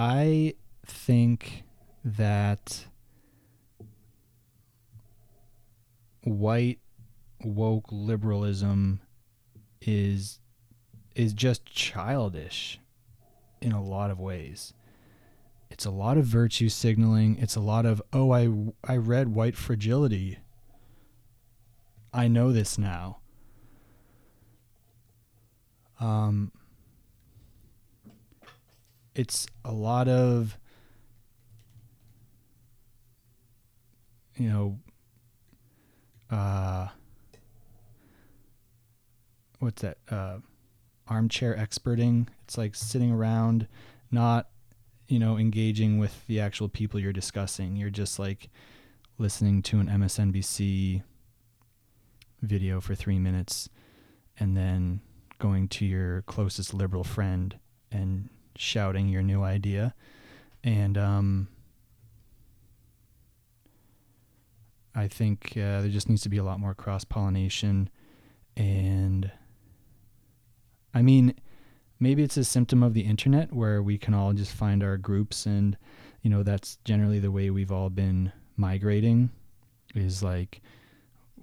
I 0.02 0.54
think 0.86 1.64
that 2.06 2.86
white 6.24 6.80
woke 7.44 7.88
liberalism 7.92 9.02
is 9.82 10.40
is 11.16 11.34
just 11.34 11.66
childish 11.66 12.80
in 13.60 13.74
a 13.74 13.84
lot 13.84 14.10
of 14.10 14.22
ways. 14.22 14.74
It's 15.70 15.86
a 15.86 15.92
lot 15.92 16.18
of 16.18 16.24
virtue 16.24 16.70
signaling. 16.70 17.38
It's 17.38 17.58
a 17.58 17.60
lot 17.60 17.86
of 17.86 18.02
oh 18.14 18.32
I 18.32 18.48
I 18.86 18.96
read 18.96 19.36
white 19.36 19.58
fragility. 19.58 20.40
I 22.14 22.30
know 22.30 22.54
this 22.54 22.78
now. 22.78 23.18
Um 26.00 26.54
it's 29.15 29.48
a 29.65 29.72
lot 29.72 30.08
of 30.08 30.58
you 34.36 34.50
know 34.50 34.80
uh, 36.32 36.88
what's 39.60 39.82
that? 39.82 39.98
Uh, 40.10 40.38
armchair 41.08 41.54
experting. 41.54 42.28
It's 42.43 42.58
like 42.58 42.76
sitting 42.76 43.12
around, 43.12 43.67
not 44.12 44.48
you 45.08 45.19
know 45.19 45.38
engaging 45.38 45.98
with 45.98 46.26
the 46.28 46.39
actual 46.39 46.69
people 46.69 47.00
you're 47.00 47.13
discussing. 47.13 47.76
You're 47.76 47.89
just 47.89 48.19
like 48.19 48.50
listening 49.17 49.62
to 49.63 49.80
an 49.80 49.88
MSNBC 49.88 51.04
video 52.41 52.80
for 52.80 52.95
three 52.95 53.19
minutes, 53.19 53.69
and 54.39 54.56
then 54.56 55.02
going 55.39 55.67
to 55.69 55.86
your 55.86 56.22
closest 56.24 56.74
liberal 56.74 57.04
friend 57.04 57.58
and 57.91 58.30
shouting 58.60 59.08
your 59.08 59.22
new 59.22 59.41
idea, 59.41 59.95
and 60.65 60.98
um, 60.98 61.48
I 64.93 65.08
think 65.08 65.54
uh, 65.54 65.80
there 65.80 65.88
just 65.88 66.10
needs 66.10 66.22
to 66.24 66.30
be 66.30 66.38
a 66.38 66.43
lot 66.43 66.60
more 66.60 66.74
cross 66.74 67.06
pollination. 67.06 67.89
And 68.58 69.32
I 70.93 71.02
mean, 71.02 71.36
maybe 72.02 72.22
it's 72.22 72.36
a 72.36 72.43
symptom 72.43 72.84
of 72.84 72.93
the 72.93 73.02
internet 73.02 73.54
where 73.54 73.82
we 73.82 73.98
can 73.98 74.13
all 74.13 74.34
just 74.34 74.52
find 74.52 74.84
our 74.84 74.98
groups, 74.98 75.45
and, 75.45 75.78
you 76.22 76.30
know, 76.30 76.43
that's 76.43 76.80
generally 76.84 77.19
the 77.19 77.32
way 77.32 77.50
we've 77.50 77.72
all 77.72 77.89
been 77.89 78.34
migrating 78.58 79.30
is 79.95 80.22
like 80.22 80.62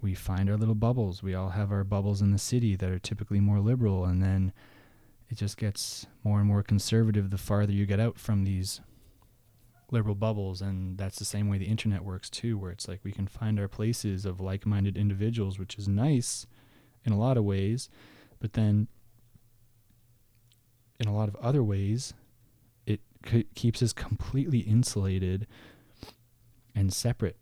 we 0.03 0.13
find 0.13 0.51
our 0.51 0.59
little 0.59 0.75
bubbles. 0.75 1.23
We 1.23 1.35
all 1.35 1.49
have 1.49 1.73
our 1.73 1.83
bubbles 1.83 2.21
in 2.21 2.33
the 2.33 2.39
city 2.39 2.77
that 2.77 2.91
are 2.91 2.99
typically 2.99 3.41
more 3.41 3.61
liberal, 3.61 4.05
and 4.05 4.23
then 4.23 4.53
it 5.29 5.37
just 5.37 5.57
gets 5.57 6.07
more 6.23 6.39
and 6.39 6.49
more 6.49 6.63
conservative 6.63 7.31
the 7.31 7.39
farther 7.39 7.73
you 7.73 7.87
get 7.87 8.01
out 8.01 8.19
from 8.19 8.45
these 8.45 8.81
liberal 9.91 10.15
bubbles 10.15 10.61
and 10.61 10.99
that's 10.99 11.19
the 11.19 11.25
same 11.25 11.49
way 11.49 11.59
the 11.59 11.67
internet 11.67 12.05
works 12.05 12.29
too 12.29 12.59
where 12.59 12.73
it's 12.73 12.89
like 12.89 13.01
we 13.05 13.13
can 13.13 13.27
find 13.27 13.61
our 13.61 13.69
places 13.69 14.25
of 14.27 14.41
like-minded 14.41 14.97
individuals 14.97 15.59
which 15.59 15.79
is 15.79 15.87
nice 15.87 16.47
in 17.05 17.13
a 17.13 17.19
lot 17.19 17.37
of 17.37 17.45
ways 17.45 17.89
but 18.41 18.55
then 18.55 18.89
in 20.99 21.07
a 21.07 21.15
lot 21.15 21.29
of 21.29 21.37
other 21.37 21.63
ways 21.63 22.15
it 22.85 23.01
c- 23.29 23.47
keeps 23.55 23.81
us 23.81 23.93
completely 23.93 24.61
insulated 24.61 25.47
and 26.75 26.93
separate 26.93 27.39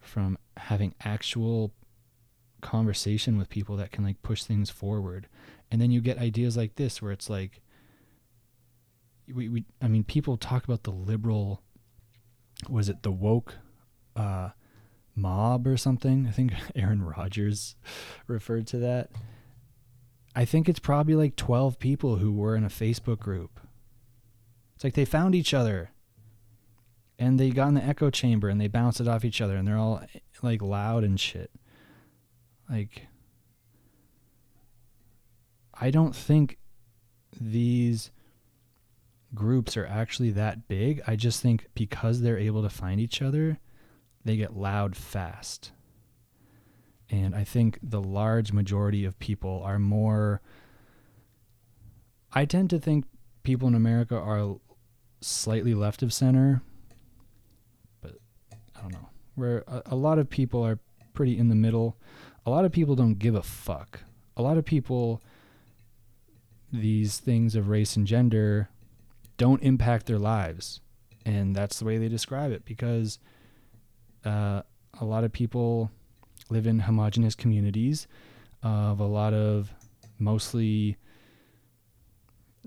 from 0.00 0.38
having 0.56 0.94
actual 1.04 1.72
conversation 2.62 3.36
with 3.36 3.50
people 3.50 3.76
that 3.76 3.92
can 3.92 4.02
like 4.02 4.22
push 4.22 4.44
things 4.44 4.70
forward 4.70 5.28
and 5.70 5.80
then 5.80 5.90
you 5.90 6.00
get 6.00 6.18
ideas 6.18 6.56
like 6.56 6.76
this 6.76 7.02
where 7.02 7.12
it's 7.12 7.28
like 7.28 7.60
we, 9.32 9.48
we 9.48 9.64
I 9.82 9.88
mean 9.88 10.04
people 10.04 10.36
talk 10.36 10.64
about 10.64 10.84
the 10.84 10.92
liberal 10.92 11.62
was 12.68 12.88
it 12.88 13.02
the 13.02 13.12
woke 13.12 13.54
uh, 14.14 14.50
mob 15.14 15.66
or 15.66 15.76
something? 15.76 16.26
I 16.26 16.30
think 16.30 16.52
Aaron 16.74 17.02
Rodgers 17.02 17.76
referred 18.26 18.66
to 18.68 18.78
that. 18.78 19.10
I 20.34 20.44
think 20.44 20.68
it's 20.68 20.78
probably 20.78 21.14
like 21.14 21.36
12 21.36 21.78
people 21.78 22.16
who 22.16 22.32
were 22.32 22.56
in 22.56 22.64
a 22.64 22.68
Facebook 22.68 23.18
group. 23.18 23.60
It's 24.74 24.84
like 24.84 24.94
they 24.94 25.06
found 25.06 25.34
each 25.34 25.54
other 25.54 25.90
and 27.18 27.40
they 27.40 27.50
got 27.50 27.68
in 27.68 27.74
the 27.74 27.84
echo 27.84 28.10
chamber 28.10 28.50
and 28.50 28.60
they 28.60 28.68
bounced 28.68 29.00
it 29.00 29.08
off 29.08 29.24
each 29.24 29.40
other 29.40 29.56
and 29.56 29.66
they're 29.66 29.78
all 29.78 30.02
like 30.42 30.60
loud 30.60 31.04
and 31.04 31.18
shit. 31.18 31.50
Like, 32.68 33.06
I 35.80 35.90
don't 35.90 36.14
think 36.14 36.58
these 37.38 38.10
groups 39.34 39.76
are 39.76 39.86
actually 39.86 40.30
that 40.30 40.68
big. 40.68 41.02
I 41.06 41.16
just 41.16 41.40
think 41.42 41.66
because 41.74 42.20
they're 42.20 42.38
able 42.38 42.62
to 42.62 42.70
find 42.70 43.00
each 43.00 43.20
other, 43.20 43.58
they 44.24 44.36
get 44.36 44.56
loud 44.56 44.96
fast. 44.96 45.72
And 47.10 47.34
I 47.34 47.44
think 47.44 47.78
the 47.82 48.02
large 48.02 48.52
majority 48.52 49.04
of 49.04 49.18
people 49.18 49.62
are 49.64 49.78
more. 49.78 50.40
I 52.32 52.44
tend 52.44 52.70
to 52.70 52.78
think 52.78 53.04
people 53.42 53.68
in 53.68 53.74
America 53.74 54.16
are 54.16 54.56
slightly 55.20 55.74
left 55.74 56.02
of 56.02 56.12
center, 56.12 56.62
but 58.00 58.16
I 58.76 58.80
don't 58.80 58.92
know. 58.92 59.08
Where 59.36 59.64
a, 59.68 59.82
a 59.86 59.96
lot 59.96 60.18
of 60.18 60.28
people 60.28 60.64
are 60.64 60.78
pretty 61.14 61.38
in 61.38 61.48
the 61.48 61.54
middle. 61.54 61.96
A 62.44 62.50
lot 62.50 62.64
of 62.64 62.72
people 62.72 62.96
don't 62.96 63.18
give 63.18 63.34
a 63.34 63.42
fuck. 63.42 64.00
A 64.36 64.42
lot 64.42 64.58
of 64.58 64.64
people, 64.64 65.22
these 66.72 67.18
things 67.18 67.54
of 67.54 67.68
race 67.68 67.96
and 67.96 68.06
gender 68.06 68.68
don't 69.36 69.62
impact 69.62 70.06
their 70.06 70.18
lives. 70.18 70.80
And 71.24 71.54
that's 71.54 71.78
the 71.78 71.84
way 71.84 71.98
they 71.98 72.08
describe 72.08 72.52
it 72.52 72.64
because 72.64 73.18
uh, 74.24 74.62
a 75.00 75.04
lot 75.04 75.24
of 75.24 75.32
people 75.32 75.90
live 76.50 76.66
in 76.66 76.80
homogenous 76.80 77.34
communities 77.34 78.06
of 78.62 79.00
a 79.00 79.04
lot 79.04 79.34
of 79.34 79.72
mostly, 80.18 80.96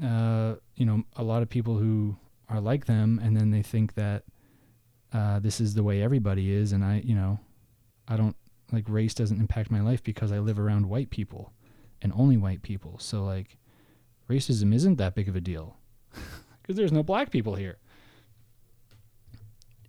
uh, 0.04 0.56
you 0.76 0.86
know, 0.86 1.04
a 1.16 1.24
lot 1.24 1.42
of 1.42 1.50
people 1.50 1.78
who 1.78 2.16
are 2.50 2.60
like 2.60 2.86
them, 2.86 3.20
and 3.24 3.36
then 3.38 3.52
they 3.52 3.62
think 3.62 3.94
that 3.96 4.24
uh, 5.14 5.40
this 5.40 5.60
is 5.60 5.74
the 5.74 5.84
way 5.84 6.02
everybody 6.02 6.52
is, 6.52 6.72
and 6.72 6.84
I, 6.84 7.02
you 7.04 7.16
know, 7.16 7.40
I 8.08 8.18
don't 8.18 8.36
like 8.72 8.86
race 8.88 9.14
doesn't 9.14 9.40
impact 9.40 9.72
my 9.72 9.82
life 9.82 10.04
because 10.04 10.32
I 10.32 10.40
live 10.40 10.60
around 10.60 10.88
white 10.88 11.10
people 11.10 11.54
and 12.02 12.14
only 12.16 12.38
white 12.38 12.62
people. 12.62 12.98
So 13.00 13.24
like, 13.24 13.58
racism 14.30 14.74
isn't 14.74 14.98
that 14.98 15.16
big 15.16 15.28
of 15.28 15.36
a 15.36 15.42
deal 15.42 15.78
because 16.62 16.76
there's 16.76 16.92
no 16.92 17.04
black 17.04 17.32
people 17.32 17.56
here, 17.56 17.78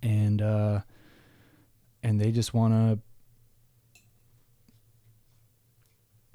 and 0.03 0.41
uh, 0.41 0.81
and 2.03 2.21
they 2.21 2.33
just 2.33 2.55
want 2.55 2.73
to 2.73 2.99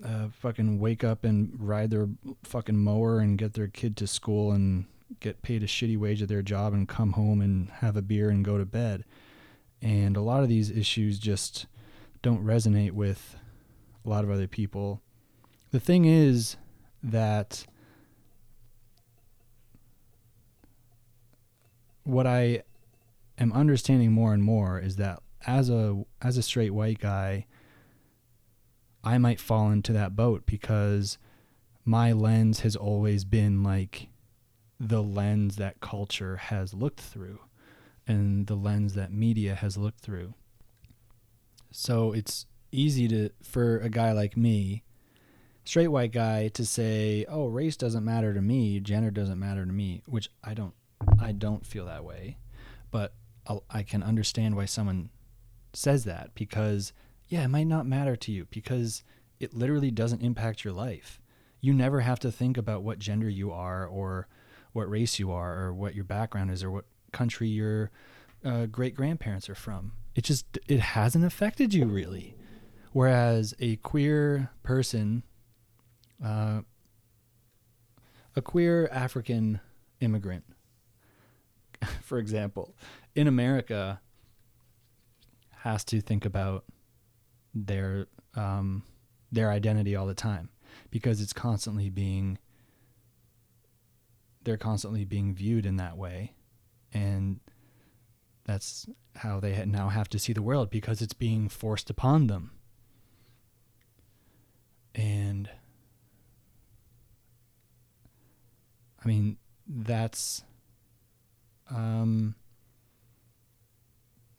uh, 0.06 0.28
fucking 0.30 0.80
wake 0.80 1.04
up 1.04 1.24
and 1.24 1.52
ride 1.60 1.90
their 1.90 2.08
fucking 2.44 2.78
mower 2.78 3.20
and 3.20 3.38
get 3.38 3.54
their 3.54 3.68
kid 3.68 3.98
to 3.98 4.08
school 4.08 4.52
and 4.52 4.86
get 5.20 5.42
paid 5.42 5.64
a 5.64 5.68
shitty 5.68 5.98
wage 5.98 6.22
at 6.22 6.30
their 6.30 6.42
job 6.42 6.74
and 6.74 6.88
come 6.88 7.14
home 7.14 7.42
and 7.42 7.70
have 7.70 7.96
a 7.96 8.02
beer 8.02 8.30
and 8.30 8.46
go 8.46 8.58
to 8.58 8.66
bed. 8.66 9.04
And 9.82 10.18
a 10.18 10.22
lot 10.22 10.44
of 10.44 10.50
these 10.50 10.70
issues 10.70 11.20
just 11.20 11.66
don't 12.22 12.46
resonate 12.46 12.92
with 12.92 13.36
a 14.06 14.10
lot 14.10 14.24
of 14.24 14.32
other 14.32 14.48
people. 14.48 15.02
The 15.72 15.80
thing 15.80 16.06
is 16.06 16.58
that 17.04 17.66
what 22.06 22.26
I 22.26 22.62
am 23.38 23.52
understanding 23.52 24.14
more 24.14 24.34
and 24.34 24.44
more 24.44 24.80
is 24.80 24.96
that 24.96 25.22
as 25.46 25.70
a 25.70 26.06
as 26.22 26.38
a 26.38 26.44
straight 26.44 26.74
white 26.74 27.00
guy, 27.00 27.46
I 29.04 29.18
might 29.18 29.40
fall 29.40 29.72
into 29.72 29.92
that 29.94 30.16
boat 30.16 30.46
because 30.46 31.18
my 31.84 32.14
lens 32.14 32.62
has 32.62 32.76
always 32.76 33.26
been 33.26 33.62
like 33.64 34.08
the 34.80 35.04
lens 35.04 35.58
that 35.58 35.80
culture 35.82 36.38
has 36.38 36.74
looked 36.74 37.00
through 37.00 37.40
and 38.08 38.48
the 38.48 38.56
lens 38.56 38.94
that 38.94 39.12
media 39.12 39.56
has 39.56 39.78
looked 39.78 40.00
through. 40.00 40.34
So 41.72 42.12
it's 42.14 42.46
easy 42.72 43.08
to 43.08 43.30
for 43.42 43.80
a 43.80 43.90
guy 43.90 44.12
like 44.12 44.38
me, 44.38 44.84
straight 45.64 45.88
white 45.88 46.12
guy 46.12 46.50
to 46.50 46.66
say, 46.66 47.26
"Oh, 47.28 47.48
race 47.48 47.78
doesn't 47.78 48.06
matter 48.06 48.34
to 48.34 48.42
me, 48.42 48.80
gender 48.80 49.12
doesn't 49.12 49.40
matter 49.40 49.66
to 49.66 49.72
me," 49.74 50.04
which 50.06 50.30
I 50.44 50.54
don't 50.54 50.76
I 51.20 51.32
don't 51.32 51.66
feel 51.66 51.86
that 51.86 52.04
way. 52.04 52.38
But 52.92 53.14
I'll, 53.48 53.64
I 53.70 53.84
can 53.84 54.04
understand 54.04 54.56
why 54.56 54.66
someone 54.66 55.10
says 55.74 56.04
that 56.06 56.34
because 56.36 56.94
yeah, 57.28 57.44
it 57.44 57.50
might 57.50 57.68
not 57.68 57.86
matter 57.86 58.16
to 58.16 58.32
you 58.32 58.48
because 58.50 59.04
it 59.40 59.54
literally 59.54 59.92
doesn't 59.92 60.22
impact 60.22 60.64
your 60.64 60.74
life. 60.74 61.20
You 61.60 61.74
never 61.74 62.02
have 62.02 62.20
to 62.20 62.32
think 62.32 62.58
about 62.58 62.84
what 62.84 63.00
gender 63.00 63.30
you 63.30 63.52
are 63.52 63.86
or 63.86 64.28
what 64.74 64.90
race 64.90 65.20
you 65.20 65.32
are 65.32 65.58
or 65.64 65.74
what 65.74 65.96
your 65.96 66.04
background 66.04 66.52
is 66.52 66.64
or 66.64 66.72
what 66.72 66.86
country 67.12 67.48
your 67.48 67.92
uh, 68.44 68.68
great 68.68 68.96
grandparents 68.96 69.50
are 69.50 69.56
from. 69.56 69.94
It 70.14 70.24
just 70.24 70.60
it 70.68 70.80
hasn't 70.80 71.26
affected 71.26 71.74
you 71.74 71.86
really. 71.86 72.36
Whereas 72.92 73.54
a 73.60 73.76
queer 73.78 74.52
person, 74.64 75.24
uh, 76.24 76.62
a 78.36 78.42
queer 78.42 78.88
African 78.92 79.60
immigrant, 80.00 80.46
for 82.02 82.18
example, 82.18 82.76
in 83.16 83.28
America, 83.28 84.00
has 85.64 85.84
to 85.84 86.00
think 86.00 86.26
about 86.26 86.64
their 87.54 88.08
um, 88.36 88.84
their 89.32 89.50
identity 89.50 89.96
all 89.96 90.06
the 90.06 90.14
time 90.14 90.50
because 90.92 91.22
it's 91.22 91.34
constantly 91.34 91.90
being 91.90 92.38
they're 94.44 94.58
constantly 94.58 95.06
being 95.06 95.34
viewed 95.34 95.66
in 95.66 95.78
that 95.78 95.98
way. 95.98 96.36
And 96.94 97.40
that's 98.46 98.88
how 99.16 99.40
they 99.40 99.66
now 99.66 99.90
have 99.90 100.08
to 100.10 100.20
see 100.20 100.34
the 100.34 100.42
world 100.44 100.70
because 100.70 101.02
it's 101.02 101.14
being 101.14 101.50
forced 101.50 101.90
upon 101.90 102.28
them. 102.28 102.52
And 104.94 105.50
i 109.06 109.08
mean 109.08 109.38
that's 109.68 110.44
um 111.72 112.36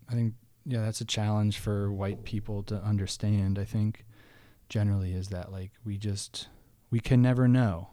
i 0.08 0.14
think 0.14 0.34
yeah 0.64 0.80
that's 0.80 1.00
a 1.00 1.04
challenge 1.04 1.58
for 1.58 1.92
white 1.92 2.24
people 2.24 2.62
to 2.62 2.76
understand 2.76 3.58
i 3.58 3.64
think 3.64 4.04
generally 4.68 5.12
is 5.12 5.28
that 5.28 5.52
like 5.52 5.70
we 5.84 5.96
just 5.96 6.48
we 6.90 7.00
can 7.00 7.22
never 7.22 7.46
know 7.48 7.90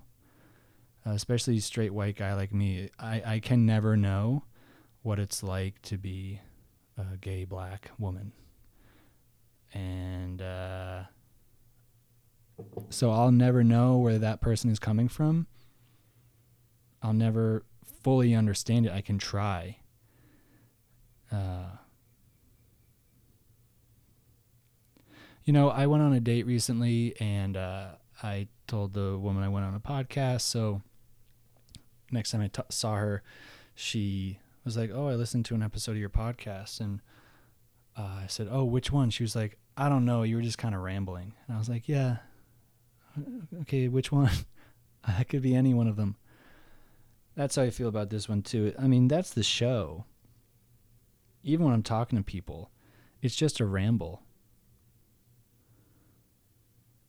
uh, 1.06 1.12
especially 1.12 1.60
straight 1.60 1.94
white 1.94 2.16
guy 2.16 2.34
like 2.34 2.54
me, 2.54 2.90
I, 2.98 3.22
I 3.26 3.40
can 3.40 3.66
never 3.66 3.98
know 3.98 4.44
what 5.02 5.20
it's 5.20 5.44
like 5.44 5.82
to 5.84 5.98
be 5.98 6.40
a 6.98 7.18
gay 7.18 7.44
black 7.44 7.92
woman. 7.98 8.32
And 9.74 10.42
uh, 10.42 11.04
so 12.90 13.12
I'll 13.12 13.32
never 13.32 13.64
know 13.64 13.98
where 13.98 14.20
that 14.20 14.40
person 14.40 14.70
is 14.70 14.80
coming 14.80 15.10
from. 15.10 15.48
I'll 17.02 17.14
never 17.14 17.66
fully 18.04 18.36
understand 18.36 18.86
it. 18.86 18.92
I 18.92 19.02
can 19.02 19.18
try. 19.18 19.78
Uh, 21.32 21.78
you 25.44 25.54
know, 25.54 25.70
I 25.70 25.88
went 25.88 26.04
on 26.04 26.14
a 26.14 26.20
date 26.20 26.46
recently 26.46 27.16
and 27.20 27.58
uh, 27.58 27.88
I 28.22 28.48
told 28.68 28.94
the 28.94 29.18
woman 29.18 29.44
I 29.44 29.50
went 29.50 29.66
on 29.66 29.76
a 29.76 29.80
podcast. 29.80 30.42
So 30.42 30.82
next 32.12 32.32
time 32.32 32.42
I 32.42 32.48
t- 32.48 32.62
saw 32.70 32.96
her, 32.96 33.24
she 33.76 34.40
was 34.64 34.78
like, 34.78 34.92
"Oh, 34.94 35.08
I 35.08 35.16
listened 35.16 35.46
to 35.46 35.56
an 35.56 35.64
episode 35.64 35.94
of 35.94 35.98
your 35.98 36.10
podcast," 36.10 36.80
and 36.80 37.02
uh, 37.98 38.20
I 38.24 38.28
said, 38.28 38.48
"Oh, 38.50 38.64
which 38.64 38.92
one?" 38.92 39.10
She 39.10 39.24
was 39.24 39.36
like, 39.36 39.58
"I 39.76 39.90
don't 39.90 40.06
know. 40.06 40.24
You 40.24 40.36
were 40.38 40.42
just 40.42 40.58
kind 40.58 40.76
of 40.76 40.82
rambling." 40.82 41.34
And 41.48 41.56
I 41.56 41.60
was 41.60 41.70
like, 41.70 41.90
"Yeah, 41.90 42.18
okay, 43.62 43.88
which 43.88 44.12
one? 44.12 44.32
that 45.08 45.28
could 45.28 45.42
be 45.42 45.56
any 45.56 45.74
one 45.74 45.88
of 45.88 45.96
them." 45.96 46.16
That's 47.36 47.56
how 47.56 47.64
I 47.64 47.70
feel 47.70 47.88
about 47.88 48.10
this 48.10 48.30
one 48.30 48.42
too. 48.42 48.74
I 48.78 48.88
mean, 48.88 49.08
that's 49.08 49.32
the 49.32 49.44
show. 49.44 50.06
Even 51.44 51.66
when 51.66 51.74
I'm 51.74 51.84
talking 51.84 52.18
to 52.18 52.24
people, 52.24 52.72
it's 53.22 53.36
just 53.36 53.60
a 53.60 53.66
ramble. 53.66 54.22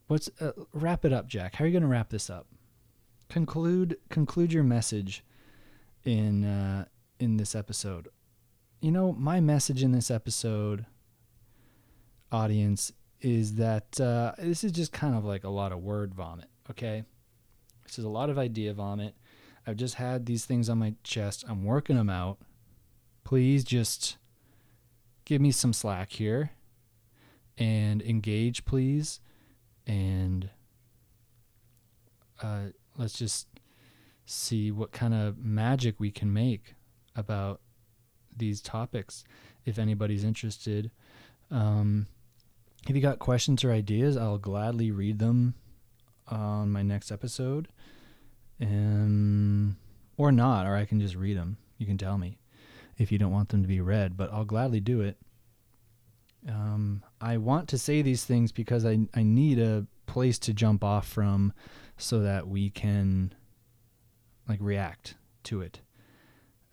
What's 0.07 0.31
uh, 0.41 0.53
wrap 0.73 1.05
it 1.05 1.13
up, 1.13 1.29
Jack? 1.29 1.55
How 1.55 1.65
are 1.65 1.67
you 1.67 1.73
going 1.73 1.83
to 1.83 1.89
wrap 1.89 2.11
this 2.11 2.29
up? 2.31 2.47
conclude 3.29 3.97
conclude 4.11 4.53
your 4.53 4.63
message 4.63 5.25
in 6.05 6.45
uh, 6.45 6.85
in 7.19 7.37
this 7.37 7.55
episode. 7.55 8.09
You 8.81 8.93
know, 8.93 9.13
my 9.13 9.41
message 9.41 9.83
in 9.83 9.93
this 9.93 10.11
episode, 10.11 10.87
audience, 12.31 12.93
is 13.21 13.55
that 13.55 13.99
uh, 14.01 14.33
this 14.39 14.63
is 14.63 14.73
just 14.73 14.93
kind 14.93 15.17
of 15.17 15.25
like 15.25 15.45
a 15.45 15.49
lot 15.49 15.73
of 15.73 15.81
word 15.81 16.15
vomit. 16.15 16.49
Okay, 16.71 17.05
this 17.85 17.99
is 17.99 18.05
a 18.05 18.09
lot 18.09 18.31
of 18.31 18.39
idea 18.39 18.73
vomit. 18.75 19.15
I've 19.67 19.77
just 19.77 19.95
had 19.95 20.27
these 20.27 20.45
things 20.45 20.69
on 20.69 20.79
my 20.79 20.95
chest. 21.03 21.45
I'm 21.49 21.65
working 21.65 21.97
them 21.97 22.11
out. 22.11 22.39
Please 23.25 23.65
just 23.65 24.19
give 25.25 25.41
me 25.41 25.51
some 25.51 25.73
slack 25.73 26.13
here 26.13 26.51
and 27.57 28.03
engage, 28.03 28.65
please. 28.65 29.21
And 29.87 30.51
uh, 32.43 32.67
let's 32.97 33.19
just 33.19 33.49
see 34.27 34.71
what 34.71 34.93
kind 34.93 35.15
of 35.15 35.39
magic 35.39 35.99
we 35.99 36.11
can 36.11 36.33
make 36.33 36.75
about 37.17 37.61
these 38.37 38.61
topics 38.61 39.25
if 39.65 39.79
anybody's 39.79 40.25
interested. 40.25 40.91
Um, 41.51 42.07
if 42.89 42.95
you 42.95 43.01
got 43.01 43.19
questions 43.19 43.65
or 43.65 43.73
ideas, 43.73 44.17
I'll 44.17 44.39
gladly 44.39 44.91
read 44.91 45.19
them 45.19 45.55
on 46.29 46.71
my 46.71 46.83
next 46.83 47.11
episode. 47.11 47.69
Um, 48.65 49.77
or 50.17 50.33
not, 50.33 50.67
or 50.67 50.77
I 50.77 50.85
can 50.85 51.01
just 51.01 51.15
read 51.15 51.37
them. 51.37 51.59
You 51.79 51.87
can 51.87 51.99
tell 51.99 52.19
me 52.19 52.39
if 52.99 53.13
you 53.13 53.19
don't 53.19 53.33
want 53.33 53.51
them 53.51 53.63
to 53.63 53.69
be 53.69 53.81
read, 53.81 54.17
but 54.17 54.33
I'll 54.33 54.45
gladly 54.45 54.81
do 54.81 55.01
it. 55.01 55.19
I 57.25 57.39
want 57.39 57.69
to 57.71 57.79
say 57.79 58.03
these 58.03 58.27
things 58.27 58.53
because 58.53 58.85
I 58.85 58.99
I 59.15 59.23
need 59.23 59.59
a 59.59 59.87
place 60.05 60.39
to 60.41 60.53
jump 60.53 60.85
off 60.85 61.09
from 61.09 61.55
so 61.97 62.21
that 62.21 62.47
we 62.47 62.69
can 62.69 63.33
like 64.47 64.59
react 64.61 65.15
to 65.45 65.63
it. 65.63 65.81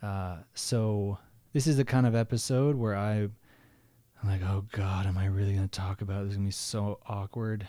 Uh, 0.04 0.40
so 0.54 1.20
this 1.54 1.68
is 1.68 1.78
the 1.78 1.86
kind 1.86 2.06
of 2.06 2.16
episode 2.16 2.76
where 2.76 2.98
I 2.98 3.30
I'm 4.22 4.30
like, 4.30 4.42
oh 4.44 4.66
God, 4.74 5.06
am 5.06 5.18
I 5.18 5.28
really 5.28 5.54
gonna 5.54 5.70
talk 5.70 6.02
about 6.02 6.24
this? 6.24 6.32
It's 6.32 6.36
gonna 6.36 6.48
be 6.48 6.52
so 6.52 7.00
awkward. 7.08 7.66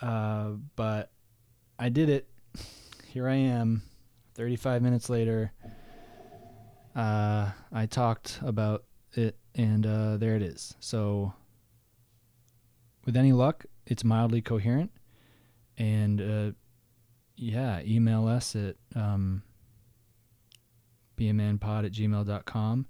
Uh, 0.00 0.52
but 0.74 1.10
I 1.78 1.90
did 1.90 2.08
it. 2.08 2.26
Here 3.10 3.28
I 3.28 3.34
am, 3.34 3.82
35 4.36 4.82
minutes 4.82 5.10
later. 5.10 5.50
Uh, 6.94 7.50
I 7.72 7.86
talked 7.86 8.38
about 8.40 8.84
it, 9.14 9.36
and 9.52 9.84
uh, 9.84 10.16
there 10.16 10.36
it 10.36 10.42
is. 10.42 10.76
So, 10.78 11.34
with 13.04 13.16
any 13.16 13.32
luck, 13.32 13.66
it's 13.84 14.04
mildly 14.04 14.40
coherent. 14.40 14.92
And 15.76 16.20
uh, 16.20 16.52
yeah, 17.34 17.80
email 17.82 18.28
us 18.28 18.54
at 18.54 18.76
um, 18.94 19.42
beamanpod 21.18 21.86
at 21.86 21.92
gmail.com 21.92 22.86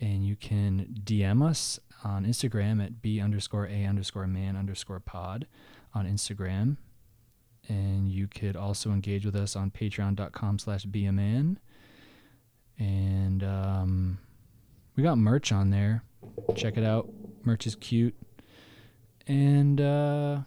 and 0.00 0.26
you 0.26 0.34
can 0.34 0.94
DM 1.04 1.46
us 1.46 1.78
on 2.04 2.24
Instagram 2.24 2.82
at 2.82 3.02
b 3.02 3.20
underscore 3.20 3.66
a 3.66 3.84
underscore 3.84 4.26
man 4.26 4.56
underscore 4.56 5.00
pod 5.00 5.46
on 5.92 6.06
Instagram. 6.06 6.78
And 7.68 8.08
you 8.08 8.26
could 8.26 8.56
also 8.56 8.90
engage 8.90 9.24
with 9.24 9.36
us 9.36 9.56
on 9.56 9.70
patreon.com 9.70 10.58
slash 10.58 10.84
man. 10.86 11.58
And 12.78 13.42
um, 13.42 14.18
we 14.96 15.02
got 15.02 15.18
merch 15.18 15.52
on 15.52 15.70
there. 15.70 16.02
Check 16.56 16.76
it 16.76 16.84
out. 16.84 17.08
Merch 17.44 17.66
is 17.66 17.74
cute. 17.74 18.14
And 19.26 19.80
uh, 19.80 20.40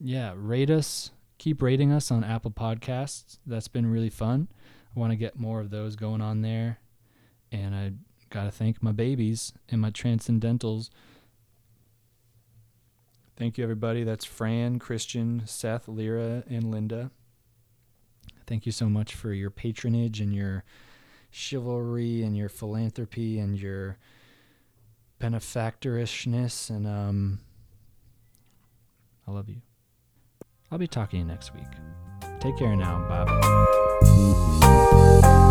yeah, 0.00 0.34
rate 0.36 0.70
us. 0.70 1.10
Keep 1.38 1.62
rating 1.62 1.92
us 1.92 2.10
on 2.10 2.24
Apple 2.24 2.50
Podcasts. 2.50 3.38
That's 3.46 3.68
been 3.68 3.86
really 3.86 4.10
fun. 4.10 4.48
I 4.94 4.98
want 4.98 5.12
to 5.12 5.16
get 5.16 5.38
more 5.38 5.60
of 5.60 5.70
those 5.70 5.96
going 5.96 6.20
on 6.20 6.42
there. 6.42 6.78
And 7.52 7.74
I 7.74 7.92
got 8.30 8.44
to 8.44 8.50
thank 8.50 8.82
my 8.82 8.92
babies 8.92 9.52
and 9.68 9.80
my 9.80 9.90
transcendentals. 9.90 10.90
Thank 13.36 13.58
you, 13.58 13.64
everybody. 13.64 14.02
That's 14.02 14.24
Fran, 14.24 14.78
Christian, 14.78 15.42
Seth, 15.44 15.88
Lyra, 15.88 16.42
and 16.48 16.70
Linda. 16.70 17.10
Thank 18.46 18.64
you 18.64 18.72
so 18.72 18.88
much 18.88 19.14
for 19.14 19.32
your 19.32 19.50
patronage 19.50 20.20
and 20.20 20.34
your 20.34 20.64
chivalry 21.30 22.22
and 22.22 22.36
your 22.36 22.48
philanthropy 22.48 23.38
and 23.38 23.58
your 23.58 23.98
benefactorishness. 25.18 26.70
And 26.70 26.86
um, 26.86 27.40
I 29.26 29.32
love 29.32 29.48
you. 29.48 29.60
I'll 30.70 30.78
be 30.78 30.86
talking 30.86 31.20
to 31.20 31.26
you 31.26 31.30
next 31.30 31.52
week. 31.54 31.68
Take 32.40 32.56
care 32.56 32.74
now. 32.74 33.06
Bye 35.20 35.42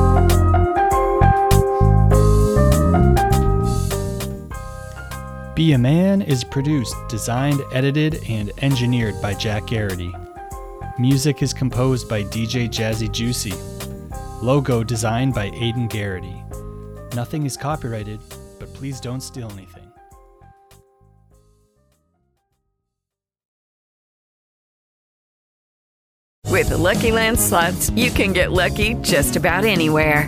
Be 5.55 5.71
a 5.71 5.77
Man 5.77 6.21
is 6.21 6.43
produced, 6.43 6.97
designed, 7.07 7.61
edited, 7.71 8.21
and 8.27 8.51
engineered 8.61 9.21
by 9.21 9.33
Jack 9.33 9.67
Garrity. 9.67 10.13
Music 10.99 11.41
is 11.41 11.53
composed 11.53 12.09
by 12.09 12.23
DJ 12.23 12.67
Jazzy 12.67 13.09
Juicy. 13.09 13.53
Logo 14.41 14.83
designed 14.83 15.33
by 15.33 15.45
Aidan 15.45 15.87
Garrity. 15.87 16.35
Nothing 17.13 17.45
is 17.45 17.55
copyrighted, 17.55 18.19
but 18.59 18.73
please 18.73 18.99
don't 18.99 19.21
steal 19.21 19.49
anything. 19.51 19.89
With 26.49 26.67
the 26.67 26.77
Lucky 26.77 27.13
Land 27.13 27.39
slots, 27.39 27.91
you 27.91 28.11
can 28.11 28.33
get 28.33 28.51
lucky 28.51 28.95
just 28.95 29.37
about 29.37 29.63
anywhere. 29.63 30.27